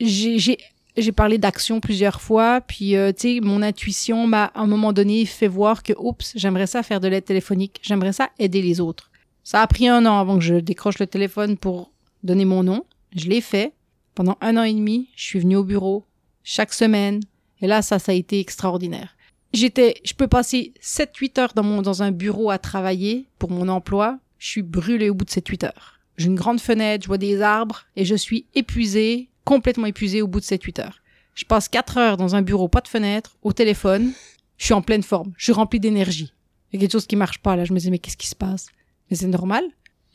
[0.00, 0.58] j'ai
[0.98, 4.92] j'ai parlé d'action plusieurs fois, puis euh, tu sais, mon intuition m'a à un moment
[4.92, 8.80] donné fait voir que, oups, j'aimerais ça faire de l'aide téléphonique, j'aimerais ça aider les
[8.80, 9.10] autres
[9.44, 11.92] Ça a pris un an avant que je décroche le téléphone pour
[12.22, 12.84] donner mon nom.
[13.16, 13.72] Je l'ai fait.
[14.14, 16.04] Pendant un an et demi, je suis venue au bureau
[16.42, 17.20] chaque semaine.
[17.60, 19.16] Et là, ça, ça a été extraordinaire.
[19.52, 23.68] J'étais, je peux passer 7-8 heures dans mon, dans un bureau à travailler pour mon
[23.68, 24.18] emploi.
[24.38, 26.00] Je suis brûlée au bout de ces 8 heures.
[26.16, 30.26] J'ai une grande fenêtre, je vois des arbres et je suis épuisée, complètement épuisée au
[30.26, 31.00] bout de ces 8 heures.
[31.34, 34.12] Je passe 4 heures dans un bureau, pas de fenêtre, au téléphone.
[34.58, 35.32] Je suis en pleine forme.
[35.36, 36.34] Je suis remplie d'énergie.
[36.72, 37.64] Il y a quelque chose qui marche pas là.
[37.64, 38.66] Je me dis mais qu'est-ce qui se passe?
[39.08, 39.64] Mais c'est normal.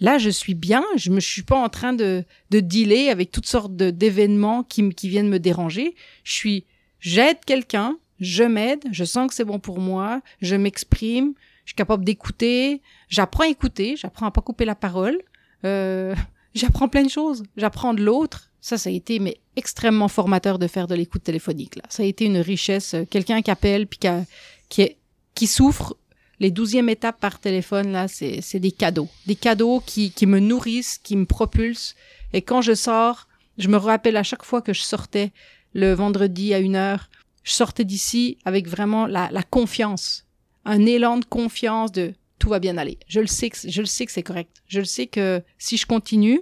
[0.03, 0.83] Là, je suis bien.
[0.97, 5.07] Je me suis pas en train de de dealer avec toutes sortes d'événements qui qui
[5.07, 5.95] viennent me déranger.
[6.25, 6.65] Je suis
[6.99, 11.33] j'aide quelqu'un, je m'aide, je sens que c'est bon pour moi, je m'exprime,
[11.63, 15.17] je suis capable d'écouter, j'apprends à écouter, j'apprends à pas couper la parole,
[15.63, 16.13] euh,
[16.53, 18.51] j'apprends plein de choses, j'apprends de l'autre.
[18.59, 21.77] Ça, ça a été mais extrêmement formateur de faire de l'écoute téléphonique.
[21.77, 22.95] Là, ça a été une richesse.
[23.09, 24.25] Quelqu'un qui appelle puis qui, a,
[24.67, 24.97] qui, est,
[25.35, 25.95] qui souffre.
[26.43, 30.97] Les douzièmes étapes par téléphone là, c'est des cadeaux, des cadeaux qui qui me nourrissent,
[31.01, 31.95] qui me propulsent.
[32.33, 35.31] Et quand je sors, je me rappelle à chaque fois que je sortais
[35.71, 37.09] le vendredi à une heure,
[37.43, 40.27] je sortais d'ici avec vraiment la, la confiance,
[40.65, 42.99] un élan de confiance de tout va bien aller.
[43.07, 44.63] Je le sais que je le sais que c'est correct.
[44.67, 46.41] Je le sais que si je continue,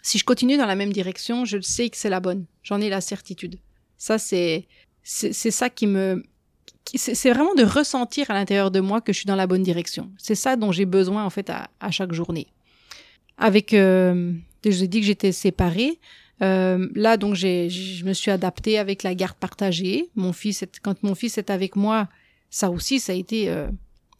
[0.00, 2.46] si je continue dans la même direction, je le sais que c'est la bonne.
[2.62, 3.58] J'en ai la certitude.
[3.96, 4.68] Ça c'est
[5.02, 6.22] c'est ça qui me
[6.98, 10.10] c'est vraiment de ressentir à l'intérieur de moi que je suis dans la bonne direction.
[10.18, 12.46] C'est ça dont j'ai besoin en fait à, chaque journée.
[13.38, 14.32] Avec, euh,
[14.64, 15.98] je vous ai dit que j'étais séparée.
[16.42, 20.10] Euh, là, donc, je me suis adaptée avec la garde partagée.
[20.16, 22.08] Mon fils, est, quand mon fils est avec moi,
[22.50, 23.48] ça aussi, ça a été.
[23.48, 23.68] Euh,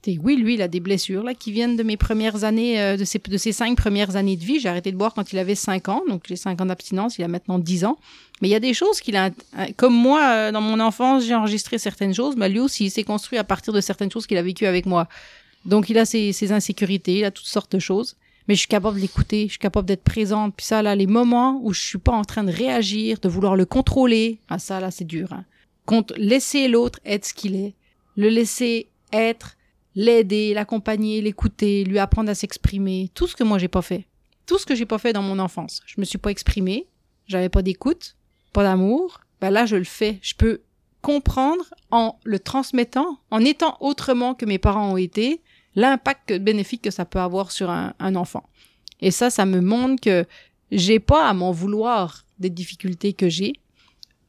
[0.07, 3.05] oui, lui, il a des blessures là qui viennent de mes premières années, euh, de
[3.05, 4.59] ses de ses cinq premières années de vie.
[4.59, 7.19] J'ai arrêté de boire quand il avait cinq ans, donc j'ai cinq ans d'abstinence.
[7.19, 7.99] Il a maintenant dix ans.
[8.41, 9.31] Mais il y a des choses qu'il a,
[9.77, 12.37] comme moi, euh, dans mon enfance, j'ai enregistré certaines choses.
[12.37, 14.87] Mais lui aussi, il s'est construit à partir de certaines choses qu'il a vécues avec
[14.87, 15.09] moi.
[15.67, 18.17] Donc, il a ses, ses insécurités, il a toutes sortes de choses
[18.51, 20.57] mais je suis capable de l'écouter, je suis capable d'être présente.
[20.57, 23.55] Puis ça, là, les moments où je suis pas en train de réagir, de vouloir
[23.55, 25.33] le contrôler, ah ça, là, c'est dur.
[25.33, 25.45] Hein.
[25.87, 27.75] Contre laisser l'autre être ce qu'il est,
[28.17, 29.57] le laisser être,
[29.95, 34.07] l'aider, l'accompagner, l'écouter, lui apprendre à s'exprimer, tout ce que moi j'ai pas fait,
[34.47, 35.83] tout ce que j'ai pas fait dans mon enfance.
[35.87, 36.87] Je me suis pas exprimée,
[37.27, 38.17] j'avais pas d'écoute,
[38.53, 39.21] pas d'amour.
[39.41, 40.19] Ben là, je le fais.
[40.23, 40.61] Je peux
[41.01, 45.41] comprendre en le transmettant, en étant autrement que mes parents ont été,
[45.75, 48.49] l'impact bénéfique que ça peut avoir sur un, un, enfant.
[49.01, 50.27] Et ça, ça me montre que
[50.73, 53.55] j'ai pas à m'en vouloir des difficultés que j'ai.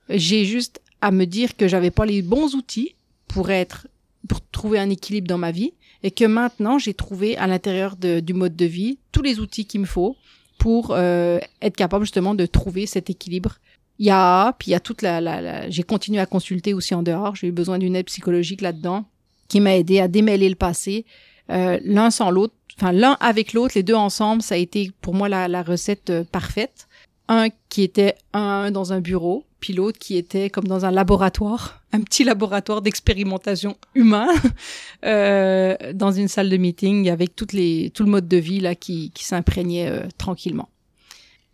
[0.10, 2.96] J'ai juste à me dire que j'avais pas les bons outils
[3.28, 3.88] pour être,
[4.28, 8.34] pour trouver un équilibre dans ma vie et que maintenant j'ai trouvé à l'intérieur du
[8.34, 10.16] mode de vie tous les outils qu'il me faut
[10.58, 13.58] pour euh, être capable justement de trouver cet équilibre.
[14.00, 16.74] Il y a, puis il y a toute la, la, la j'ai continué à consulter
[16.74, 17.36] aussi en dehors.
[17.36, 19.06] J'ai eu besoin d'une aide psychologique là-dedans
[19.48, 21.06] qui m'a aidé à démêler le passé
[21.52, 25.14] euh, l'un sans l'autre, enfin l'un avec l'autre, les deux ensemble, ça a été pour
[25.14, 26.88] moi la, la recette euh, parfaite.
[27.28, 31.81] Un qui était un dans un bureau, puis l'autre qui était comme dans un laboratoire,
[31.94, 34.28] un petit laboratoire d'expérimentation humain,
[35.06, 39.24] euh, dans une salle de meeting avec tout le mode de vie là qui, qui
[39.24, 40.70] s'imprégnait euh, tranquillement.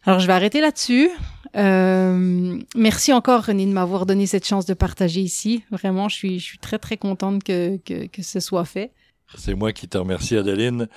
[0.03, 1.09] Alors je vais arrêter là-dessus.
[1.55, 5.63] Euh, merci encore René de m'avoir donné cette chance de partager ici.
[5.71, 8.91] Vraiment, je suis, très très contente que, que, que ce soit fait.
[9.35, 10.87] C'est moi qui te remercie, Adeline.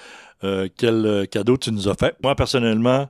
[0.40, 2.14] Quel cadeau tu nous as fait?
[2.22, 3.08] Moi, personnellement,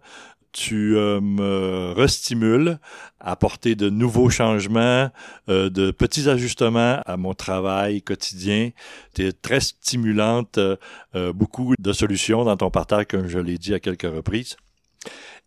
[0.52, 2.78] tu euh, me restimules
[3.20, 5.10] à apporter de nouveaux changements,
[5.48, 8.70] euh, de petits ajustements à mon travail quotidien.
[9.14, 13.74] Tu es très stimulante, euh, beaucoup de solutions dans ton partage, comme je l'ai dit
[13.74, 14.56] à quelques reprises.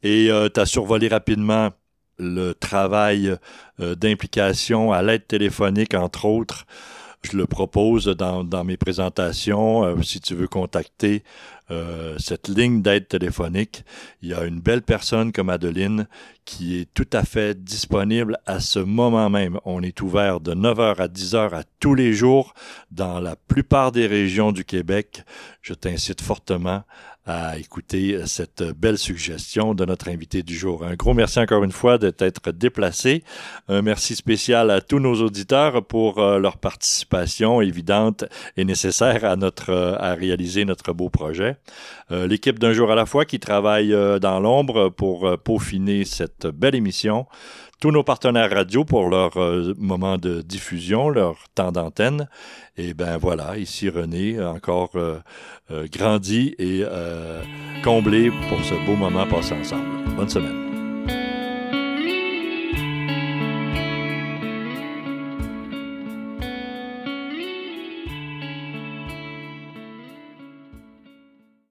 [0.01, 1.69] Et tu as survolé rapidement
[2.17, 3.37] le travail
[3.79, 6.65] d'implication à l'aide téléphonique, entre autres.
[7.23, 9.83] Je le propose dans, dans mes présentations.
[9.83, 11.23] Euh, si tu veux contacter
[11.73, 13.83] euh, cette ligne d'aide téléphonique,
[14.21, 16.07] il y a une belle personne comme Adeline
[16.45, 19.59] qui est tout à fait disponible à ce moment même.
[19.65, 22.53] On est ouvert de 9h à 10h à tous les jours
[22.91, 25.23] dans la plupart des régions du Québec.
[25.61, 26.83] Je t'incite fortement
[27.25, 30.83] à écouter cette belle suggestion de notre invité du jour.
[30.83, 33.23] Un gros merci encore une fois de t'être déplacé.
[33.69, 38.25] Un merci spécial à tous nos auditeurs pour euh, leur participation évidente
[38.57, 41.55] et nécessaire à notre euh, à réaliser notre beau projet.
[42.11, 46.75] Euh, l'équipe d'un jour à la fois qui travaille dans l'ombre pour peaufiner cette belle
[46.75, 47.25] émission
[47.83, 52.29] tous nos partenaires radio pour leur euh, moment de diffusion, leur temps d'antenne.
[52.77, 55.19] Et ben voilà, ici René, encore euh,
[55.69, 56.85] euh, grandi et
[57.83, 60.15] comblé pour ce beau moment passé ensemble.
[60.15, 60.62] Bonne semaine.